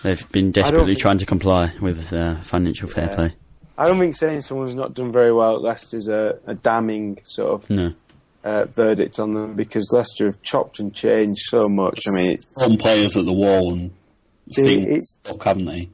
[0.03, 3.15] they've been desperately trying to comply with uh, financial fair Yeah.
[3.17, 3.35] play.
[3.79, 7.19] I don't think saying someone's not done very well at Leicester is a, a damning
[7.25, 7.93] sort of No,
[8.45, 11.99] uh, verdict on them because Leicester have chopped and changed so much.
[12.09, 13.91] I mean, it's, Thrown players at the wall and
[14.51, 15.89] seen it's- stuck, haven't they?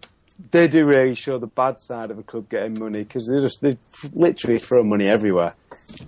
[0.50, 3.60] they do really show the bad side of a club getting money because they just
[3.60, 3.76] they
[4.14, 5.54] literally throw money everywhere.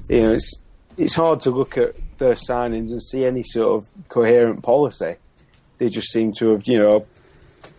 [0.08, 0.62] You know, it's
[0.96, 5.16] it's hard to look at their signings and see any sort of coherent policy.
[5.78, 7.06] They just seem to have you know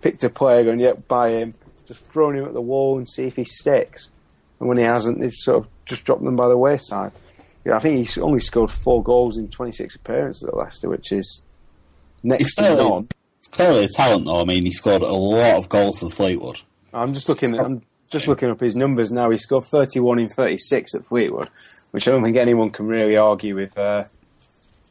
[0.02, 1.54] picked a player and yep, buy him,
[1.88, 4.10] just thrown him at the wall and see if he sticks.
[4.60, 7.12] And when he hasn't, they've sort of just dropped them by the wayside.
[7.66, 11.44] Yeah, I think he's only scored four goals in 26 appearances at Leicester, which is
[12.24, 13.08] next to clearly, none.
[13.52, 14.42] clearly a talent, though.
[14.42, 16.62] I mean, he scored a lot of goals for Fleetwood.
[16.94, 17.58] I'm just looking.
[17.60, 19.30] I'm just looking up his numbers now.
[19.30, 21.50] He scored 31 in 36 at Fleetwood,
[21.92, 23.78] which I don't think anyone can really argue with.
[23.78, 24.06] Uh,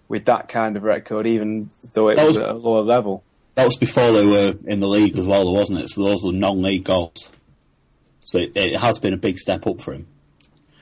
[0.08, 3.22] with that kind of record, even though it That was, was- at a lower level.
[3.60, 5.90] That was before they were in the league as well, wasn't it?
[5.90, 7.28] So those were non-league goals.
[8.20, 10.06] So it, it has been a big step up for him.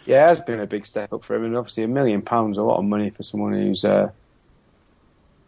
[0.07, 2.57] Yeah, it has been a big step up for him, and obviously a million pounds
[2.57, 4.13] a lot of money for someone who's uh,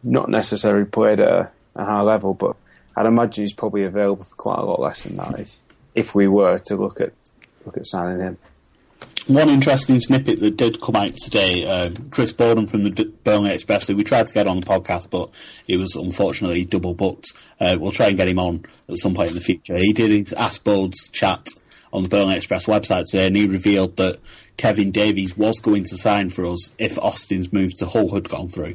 [0.03, 2.35] not necessarily played at a, high level.
[2.35, 2.57] But
[2.97, 5.55] I'd imagine he's probably available for quite a lot less than that if,
[5.95, 7.13] if we were to look at
[7.65, 8.39] look at signing him.
[9.27, 13.53] One interesting snippet that did come out today, um, Chris Boden from the D- Burnley
[13.53, 15.31] Express, who we tried to get on the podcast, but
[15.67, 17.33] he was unfortunately double booked.
[17.61, 19.77] Uh, we'll try and get him on at some point in the future.
[19.77, 20.65] He did his Ask
[21.13, 21.47] chat
[21.93, 24.19] on the Burnley Express website today, and he revealed that
[24.57, 28.49] Kevin Davies was going to sign for us if Austin's move to Hull had gone
[28.49, 28.75] through.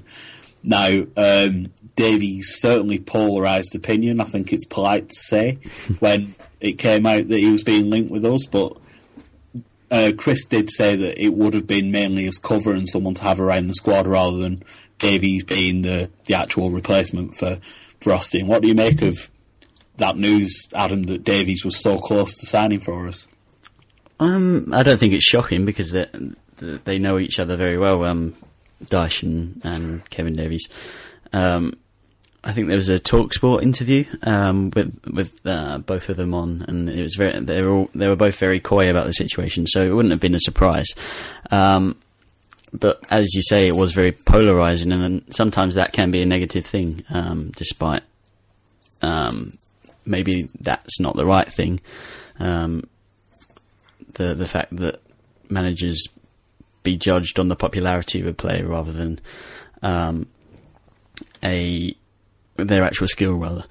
[0.64, 5.54] Now, um, Davies certainly polarised opinion, I think it's polite to say,
[6.00, 8.78] when it came out that he was being linked with us, but
[9.96, 13.24] uh, Chris did say that it would have been mainly as cover and someone to
[13.24, 14.62] have around the squad rather than
[15.00, 17.60] Davies being the, the actual replacement for,
[18.02, 18.48] for Austin.
[18.48, 19.30] What do you make of
[19.98, 23.28] that news, Adam, that Davies was so close to signing for us?
[24.20, 26.08] um, I don't think it's shocking because they,
[26.58, 28.04] they know each other very well.
[28.04, 28.36] Um,
[28.84, 30.68] Dyche and, and Kevin Davies.
[31.34, 31.78] Um,
[32.46, 36.64] I think there was a Talksport interview um, with with uh, both of them on,
[36.68, 39.66] and it was very they were all, they were both very coy about the situation,
[39.66, 40.88] so it wouldn't have been a surprise.
[41.50, 41.98] Um,
[42.72, 46.68] but as you say, it was very polarizing, and sometimes that can be a negative
[46.68, 48.04] thing, um, despite
[49.02, 49.58] um,
[50.06, 51.80] maybe that's not the right thing.
[52.40, 52.88] Um,
[54.14, 55.02] the the fact that
[55.50, 56.08] managers
[56.84, 59.20] be judged on the popularity of a player rather than
[59.82, 60.28] um,
[61.44, 61.96] a
[62.58, 63.66] their actual skill, rather.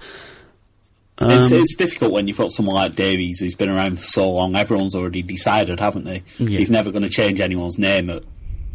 [1.19, 4.29] it's, Um, it's difficult when you've got someone like Davies who's been around for so
[4.31, 4.55] long.
[4.55, 6.23] Everyone's already decided, haven't they?
[6.37, 6.59] Yeah.
[6.59, 8.23] He's never going to change anyone's name at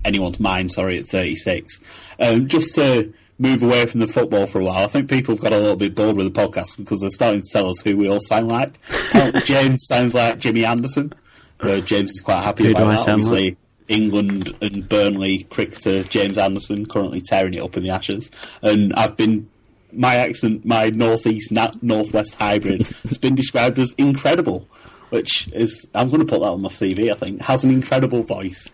[0.05, 0.73] anyone's mind.
[0.73, 1.81] Sorry, at 36.
[2.19, 5.43] Um, just to move away from the football for a while, I think people have
[5.43, 7.97] got a little bit bored with the podcast because they're starting to tell us who
[7.97, 8.79] we all sound like.
[9.45, 11.13] James sounds like Jimmy Anderson.
[11.61, 12.99] Uh, James is quite happy Who about that.
[13.01, 13.57] sound Obviously,
[13.89, 18.31] England and Burnley cricketer James Anderson currently tearing it up in the Ashes,
[18.63, 19.49] and I've been
[19.93, 24.69] my accent, my northeast northwest hybrid, has been described as incredible,
[25.11, 27.11] which is I'm going to put that on my CV.
[27.11, 28.71] I think has an incredible voice.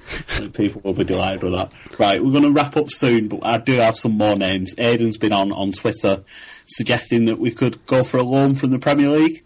[0.55, 1.73] People will be delighted with that.
[1.99, 4.75] Right, we're going to wrap up soon, but I do have some more names.
[4.79, 6.25] Aidan's been on on Twitter
[6.67, 9.39] suggesting that we could go for a loan from the Premier League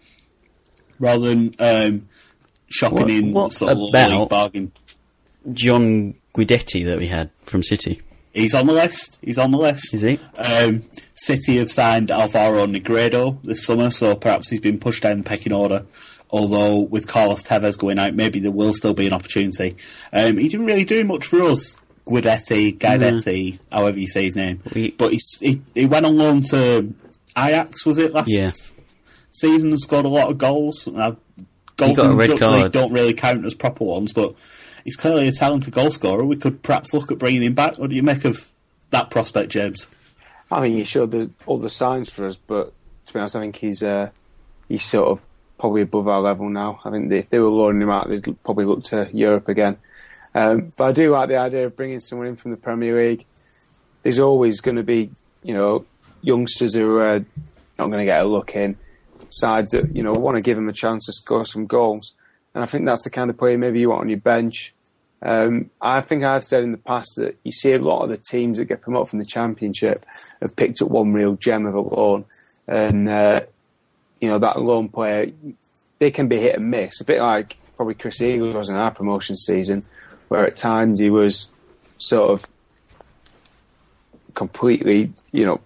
[0.99, 2.07] rather than um,
[2.67, 4.71] shopping What- in what sort of league bargain.
[5.53, 8.01] John Guidetti that we had from City.
[8.33, 9.19] He's on the list.
[9.21, 9.93] He's on the list.
[9.93, 10.19] Is he?
[10.37, 10.83] Um,
[11.15, 15.53] City have signed Alvaro Negredo this summer, so perhaps he's been pushed down the pecking
[15.53, 15.85] order.
[16.29, 19.75] Although with Carlos Tevez going out, maybe there will still be an opportunity.
[20.13, 21.77] Um, he didn't really do much for us.
[22.07, 24.61] Guidetti, Guidetti, however you say his name.
[24.73, 26.93] We- but he's, he he went on loan to
[27.37, 28.51] Ajax, was it last Yeah.
[29.31, 29.71] season?
[29.71, 30.87] And scored a lot of goals.
[30.87, 31.15] Uh,
[31.77, 32.63] goals in the Dutch card.
[32.63, 34.33] league don't really count as proper ones, but
[34.83, 36.25] he's clearly a talented goal scorer.
[36.25, 37.77] We could perhaps look at bringing him back.
[37.77, 38.51] What do you make of
[38.91, 39.87] that prospect, James?
[40.51, 42.73] I mean, he showed the, all the signs for us, but
[43.05, 44.09] to be honest, I think he's uh,
[44.67, 45.23] he's sort of
[45.57, 46.79] probably above our level now.
[46.83, 49.77] I think if they were loaning him out, they'd probably look to Europe again.
[50.33, 53.25] Um, but I do like the idea of bringing someone in from the Premier League.
[54.03, 55.11] There's always going to be,
[55.43, 55.85] you know,
[56.21, 57.19] youngsters who are
[57.77, 58.77] not going to get a look in.
[59.29, 62.13] sides that you know want to give him a chance to score some goals,
[62.53, 64.73] and I think that's the kind of player maybe you want on your bench.
[65.23, 68.17] Um, I think I've said in the past that you see a lot of the
[68.17, 70.05] teams that get promoted from the championship
[70.41, 72.25] have picked up one real gem of a loan,
[72.67, 73.39] and uh,
[74.19, 75.31] you know that loan player
[75.99, 78.91] they can be hit and miss, a bit like probably Chris Eagles was in our
[78.91, 79.83] promotion season,
[80.29, 81.51] where at times he was
[81.99, 82.47] sort of
[84.33, 85.61] completely, you know,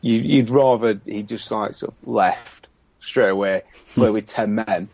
[0.00, 2.68] you, you'd rather he just like sort of left
[3.00, 3.62] straight away,
[3.94, 4.88] play with ten men.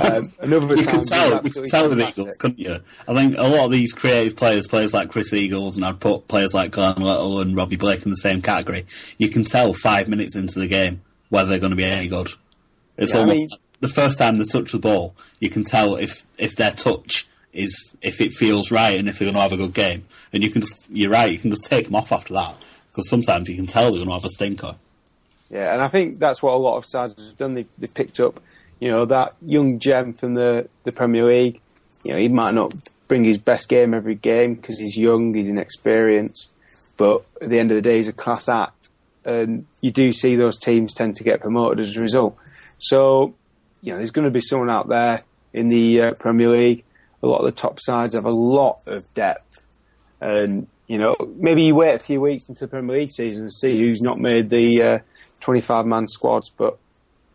[0.00, 2.00] Um, another You can tell, you absolutely tell with.
[2.00, 2.80] Eagles, couldn't you?
[3.06, 6.28] I think a lot of these creative players, players like Chris Eagles, and I'd put
[6.28, 8.86] players like Glenn Little and Robbie Blake in the same category.
[9.18, 12.28] You can tell five minutes into the game whether they're going to be any good.
[12.96, 13.48] It's Yeah, I almost mean-
[13.80, 17.96] the first time they touch the ball, you can tell if if their touch is
[18.00, 20.04] if it feels right and if they're going to have a good game.
[20.32, 22.54] And you can just, you're right, you can just take them off after that
[22.88, 24.76] because sometimes you can tell they're going to have a stinker.
[25.50, 27.52] Yeah, and I think that's what a lot of sides have done.
[27.54, 28.40] They've, they've picked up,
[28.82, 31.60] you know, that young gem from the, the Premier League.
[32.02, 32.74] You know, he might not
[33.06, 36.52] bring his best game every game because he's young, he's inexperienced,
[36.96, 38.88] but at the end of the day, he's a class act.
[39.24, 42.36] And you do see those teams tend to get promoted as a result.
[42.80, 43.36] So,
[43.82, 45.22] you know, there's going to be someone out there
[45.52, 46.82] in the uh, Premier League.
[47.22, 49.60] A lot of the top sides have a lot of depth.
[50.20, 53.54] And, you know, maybe you wait a few weeks into the Premier League season and
[53.54, 54.98] see who's not made the uh,
[55.38, 56.78] 25 man squads, but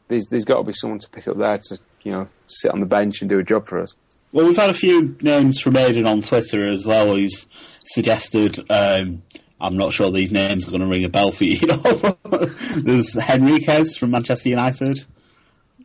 [0.08, 2.80] there's, there's got to be someone to pick up there to, you know, sit on
[2.80, 3.94] the bench and do a job for us.
[4.32, 7.16] Well, we've had a few names from Aiden on Twitter as well.
[7.16, 7.48] He's
[7.86, 8.60] suggested.
[8.70, 9.24] Um,
[9.60, 11.60] I'm not sure these names are going to ring a bell for you.
[12.82, 15.00] There's Henriquez from Manchester United,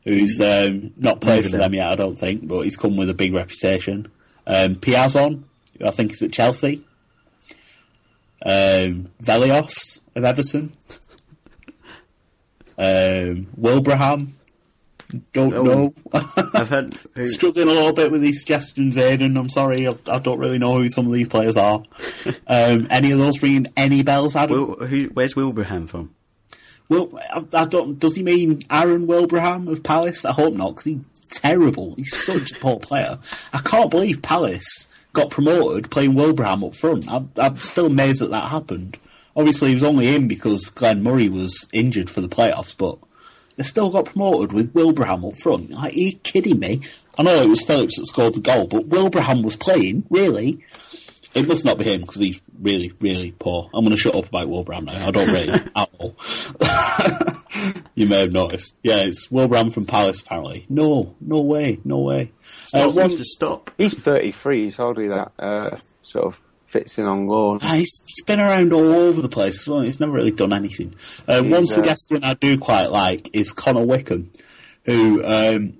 [0.04, 3.14] who's um, not played for them yet, I don't think, but he's come with a
[3.14, 4.10] big reputation.
[4.46, 5.44] Um, Piazon,
[5.78, 6.84] who I think is at Chelsea.
[8.44, 10.72] Um, Vellios of Everton.
[12.78, 14.28] Um, Wilbraham.
[15.34, 15.62] Don't Oh.
[15.62, 15.94] know.
[16.54, 16.94] I've heard.
[17.14, 19.38] Who, struggling a little bit with these suggestions, Aiden.
[19.38, 21.82] I'm sorry, I've, I don't really know who some of these players are.
[22.46, 24.56] um, any of those ringing any bells, Adam?
[24.78, 26.14] Wil, who, where's Wilbraham from?
[26.88, 27.98] Well, I, I don't.
[27.98, 30.24] Does he mean Aaron Wilbraham of Palace?
[30.24, 31.94] I hope not, because he's terrible.
[31.96, 33.18] He's such a poor player.
[33.52, 37.06] I can't believe Palace got promoted playing Wilbraham up front.
[37.10, 38.98] I'm, I'm still amazed that that happened.
[39.36, 42.98] Obviously, he was only in because Glenn Murray was injured for the playoffs, but
[43.56, 45.70] they still got promoted with Wilbraham up front.
[45.70, 46.82] Like, are you kidding me?
[47.18, 50.64] I know it was Phillips that scored the goal, but Wilbraham was playing, really?
[51.34, 53.70] It must not be him because he's really, really poor.
[53.72, 55.06] I'm going to shut up about Wilbraham now.
[55.06, 56.14] I don't rate him at all.
[57.94, 58.78] you may have noticed.
[58.82, 60.66] Yeah, it's Wilbraham from Palace, apparently.
[60.68, 62.32] No, no way, no way.
[62.74, 63.70] Uh, Stop, one, just stop.
[63.78, 66.40] He's 33, he's hardly that uh, sort of
[66.72, 67.58] fits in on loan.
[67.62, 69.64] Ah, he's, he's been around all over the place.
[69.64, 70.94] So he's never really done anything.
[71.28, 74.30] Uh, one uh, suggestion I do quite like is Connor Wickham,
[74.86, 75.74] who um,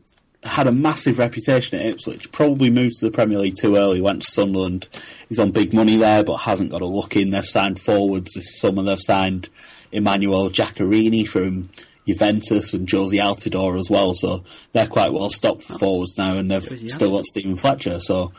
[0.45, 2.31] had a massive reputation at Ipswich.
[2.31, 4.01] Probably moved to the Premier League too early.
[4.01, 4.89] Went to Sunderland.
[5.29, 7.31] He's on big money there, but hasn't got a look in.
[7.31, 8.83] They've signed forwards this summer.
[8.83, 9.49] They've signed
[9.91, 11.71] Emmanuel Giaccherini from
[12.07, 14.13] Juventus and Jozy Altidore as well.
[14.13, 17.99] So they're quite well stocked for forwards now, and they've still got Steven Fletcher.
[18.01, 18.33] So.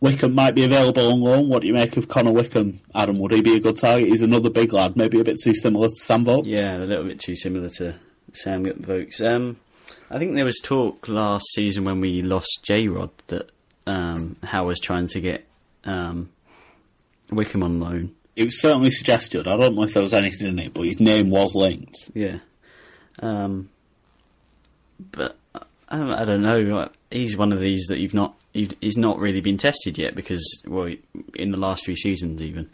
[0.00, 1.48] Wickham might be available on loan.
[1.48, 3.18] What do you make of Connor Wickham, Adam?
[3.18, 4.08] Would he be a good target?
[4.08, 6.46] He's another big lad, maybe a bit too similar to Sam Vokes.
[6.46, 7.94] Yeah, a little bit too similar to
[8.32, 9.20] Sam Vokes.
[9.20, 9.56] Um,
[10.10, 13.50] I think there was talk last season when we lost J Rod that
[13.86, 15.46] um, Howe was trying to get
[15.84, 16.30] um,
[17.30, 18.14] Wickham on loan.
[18.36, 19.48] It was certainly suggested.
[19.48, 22.10] I don't know if there was anything in it, but his name was linked.
[22.14, 22.38] Yeah.
[23.20, 23.68] Um,
[25.10, 25.36] but
[25.88, 26.88] I, I don't know.
[27.10, 28.36] He's one of these that you've not.
[28.80, 30.92] He's not really been tested yet because, well,
[31.34, 32.70] in the last few seasons even,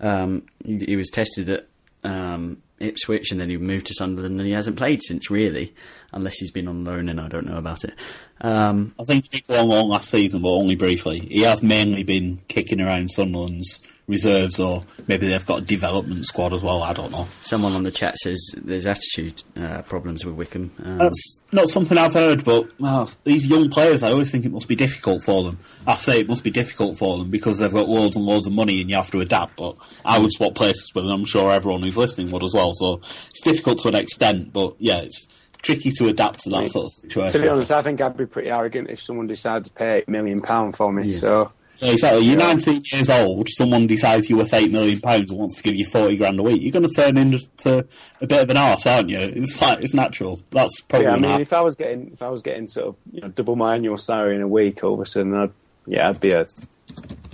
[0.00, 1.66] um, he, was tested at
[2.02, 5.74] um, Ipswich and then he moved to Sunderland and he hasn't played since really,
[6.12, 7.94] unless he's been on loan and I don't know about it.
[8.40, 11.20] Um, I think he did go on loan last season, but only briefly.
[11.20, 16.52] He has mainly been kicking around Sunderland's reserves, or maybe they've got a development squad
[16.52, 16.82] as well.
[16.82, 17.26] I don't know.
[17.40, 20.72] someone on the chat says there's attitude uh, problems with Wickham.
[20.82, 24.52] Um, That's not something I've heard, but well, these young players, I always think it
[24.52, 25.58] must be difficult for them.
[25.86, 28.52] I say it must be difficult for them because they've got loads and loads of
[28.52, 29.56] money and you have to adapt.
[29.56, 31.12] But I would swap places with them.
[31.12, 32.74] I'm sure everyone who's listening would as well.
[32.74, 32.94] So
[33.30, 35.28] it's difficult to an extent, but yeah, it's
[35.62, 37.40] tricky to adapt to that sort of situation.
[37.40, 40.08] To be honest, I think I'd be pretty arrogant if someone decided to pay eight
[40.08, 41.06] million pound for me.
[41.06, 41.18] Yeah.
[41.18, 41.48] So Yeah,
[41.82, 42.24] exactly.
[42.24, 43.48] You're 19 years old.
[43.50, 46.42] Someone decides you're worth eight million pounds and wants to give you 40 grand a
[46.42, 46.62] week.
[46.62, 47.86] You're going to turn into
[48.20, 49.18] a bit of an arse, aren't you?
[49.18, 50.40] It's like it's natural.
[50.50, 51.40] That's probably yeah, I mean, not.
[51.40, 53.98] if I was getting if I was getting sort of you know double my annual
[53.98, 55.52] salary in a week, all of a sudden, I'd
[55.86, 56.46] yeah, I'd be a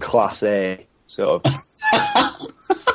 [0.01, 1.53] class A sort of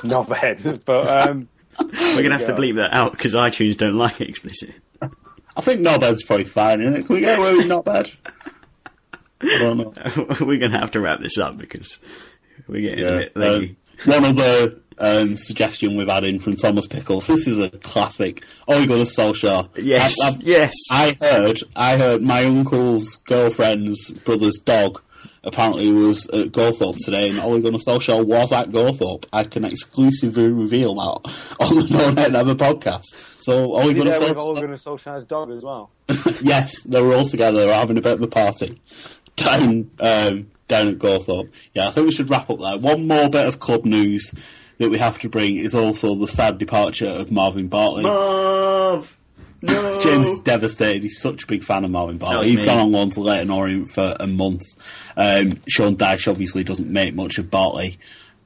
[0.04, 0.82] knobhead.
[0.86, 1.48] But um,
[1.80, 4.74] we're going to have to bleep that out because iTunes don't like it explicit.
[5.56, 7.06] I think not bad's probably fine, isn't it?
[7.06, 8.10] Can we get away with not bad?
[8.34, 9.33] I don't know.
[10.42, 12.00] we're going to have to wrap this up because
[12.68, 13.78] we're getting a bit leggy.
[14.06, 17.28] Um, one other um, suggestion we've had in from Thomas Pickles.
[17.28, 18.44] This is a classic.
[18.68, 19.70] Oh, you got a Solskjaer.
[19.76, 20.74] Yes, I, I- yes.
[20.92, 21.60] I heard.
[21.76, 25.02] I heard my uncle's girlfriend's brother's dog
[25.46, 29.26] apparently was at Gawthorpe today, and Ole Gunnar Solskjaer was at Gawthorpe.
[29.34, 33.42] I can exclusively reveal that on the No Nay Never podcast.
[33.44, 34.40] So Ole Is he Gunnar there with Solskjaer.
[34.40, 35.92] Ole Gunnar Solskjaer's dog as well?
[36.42, 37.74] yes, they were all together.
[37.74, 38.80] Having a bit of a party
[39.36, 41.50] down um, down at Gawthorpe.
[41.74, 42.78] Yeah, I think we should wrap up there.
[42.78, 44.34] One more bit of club news
[44.78, 48.04] that we have to bring is also the sad departure of Marvin Bartley.
[48.04, 49.18] Marv!
[49.62, 50.00] No!
[50.02, 51.04] James is devastated.
[51.04, 52.40] He's such a big fan of Marvin Bartley.
[52.40, 52.66] was He's me.
[52.66, 54.64] gone on loan to Leyton Orient for a month.
[55.16, 57.98] Um, Sean Dyche obviously doesn't make much of Bartley.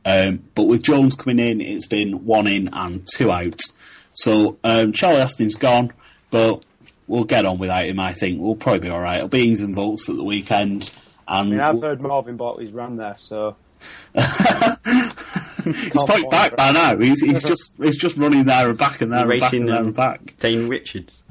[0.05, 3.59] Um, but with Jones coming in, it's been one in and two out.
[4.13, 5.91] So um, Charlie Austin's gone,
[6.29, 6.63] but
[7.08, 8.41] we'll get on without him, I think.
[8.41, 9.18] We'll probably be alright.
[9.18, 10.91] It'll be ins and votes at the weekend.
[11.28, 13.55] And I mean, I've we'll- heard Marvin Bartley's ran there, so
[14.14, 16.97] he's probably back by now.
[16.97, 19.70] He's, he's just he's just running there and back and there and back Racing and
[19.70, 20.38] there and back.
[20.39, 21.22] Dane Richards.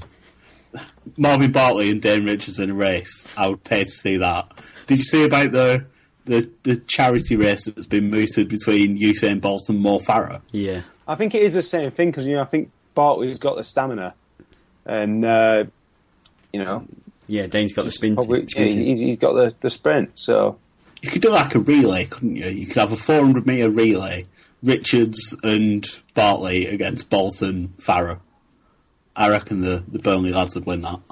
[1.17, 3.27] Marvin Bartley and Dane Richards in a race.
[3.37, 4.49] I would pay to see that.
[4.87, 5.87] Did you see about the
[6.27, 10.41] the, the charity race that's been mooted between Usain Bolt and Mo Farah?
[10.51, 10.83] Yeah.
[11.09, 13.63] I think it is the same thing because you know I think Bartley's got the
[13.65, 14.15] stamina,
[14.87, 15.65] and uh,
[16.53, 16.87] you know
[17.27, 18.15] Yeah, Dane's got the spin.
[18.15, 20.11] probably yeah, he's, he's got the, the sprint.
[20.15, 20.59] So
[21.03, 22.47] You could do like a relay, couldn't you?
[22.47, 24.27] You could have a 400 metre relay,
[24.63, 28.21] Richards and Bartley against Bolton, and Farah.
[29.15, 31.01] I reckon the, the Burnley lads would win that.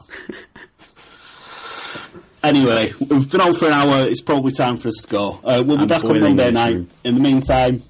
[2.42, 4.06] anyway, we've been on for an hour.
[4.06, 5.40] It's probably time for us to go.
[5.42, 6.74] Uh, we'll be I'm back on Monday night.
[6.74, 6.90] room.
[7.04, 7.82] In the meantime,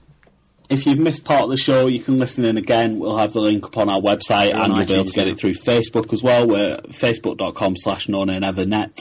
[0.70, 2.98] if you've missed part of the show, you can listen in again.
[2.98, 5.38] We'll have the link up on our website and you'll be able to get it
[5.38, 6.46] through Facebook as well.
[6.46, 8.98] We're facebook.com slash no nay never net.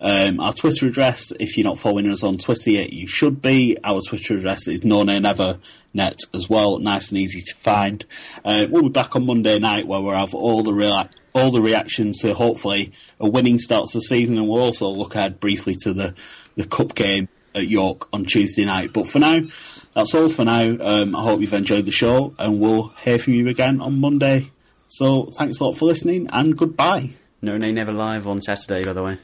[0.00, 3.76] Um, our Twitter address, if you're not following us on Twitter yet, you should be.
[3.84, 5.58] Our Twitter address is no nay never
[5.92, 6.78] net as well.
[6.78, 8.04] Nice and easy to find.
[8.44, 11.62] Uh, we'll be back on Monday night where we'll have all the rea- all the
[11.62, 15.76] reactions to hopefully a winning start to the season and we'll also look ahead briefly
[15.82, 16.14] to the,
[16.56, 18.92] the cup game at York on Tuesday night.
[18.92, 19.40] But for now,
[19.94, 20.76] that's all for now.
[20.80, 24.50] Um, I hope you've enjoyed the show, and we'll hear from you again on Monday.
[24.86, 27.10] So thanks a lot for listening, and goodbye.
[27.40, 29.18] No Nay Never Live on Saturday, by the way.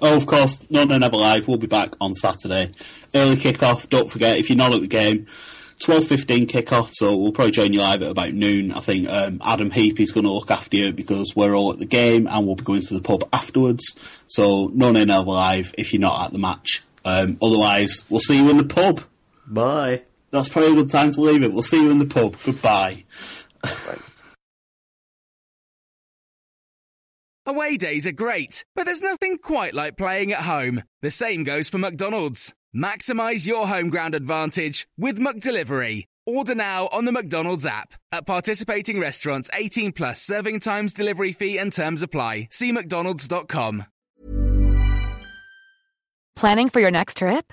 [0.00, 1.46] Oh, of course, No Nay Never Live.
[1.46, 2.70] We'll be back on Saturday.
[3.14, 3.88] Early kick-off.
[3.88, 5.26] Don't forget, if you're not at the game,
[5.80, 8.72] 12.15 kick-off, so we'll probably join you live at about noon.
[8.72, 11.78] I think um, Adam Heap is going to look after you because we're all at
[11.78, 13.98] the game and we'll be going to the pub afterwards.
[14.26, 16.82] So No Nay Never Live if you're not at the match.
[17.04, 19.02] Um, otherwise, we'll see you in the pub.
[19.50, 20.02] Bye.
[20.30, 21.52] That's probably a good time to leave it.
[21.52, 22.36] We'll see you in the pub.
[22.44, 23.04] Goodbye.
[27.46, 30.84] Away days are great, but there's nothing quite like playing at home.
[31.02, 32.54] The same goes for McDonald's.
[32.76, 36.04] Maximize your home ground advantage with McDelivery.
[36.26, 37.94] Order now on the McDonald's app.
[38.12, 42.46] At participating restaurants, 18 plus serving times, delivery fee, and terms apply.
[42.52, 43.86] See McDonald's.com.
[46.36, 47.52] Planning for your next trip?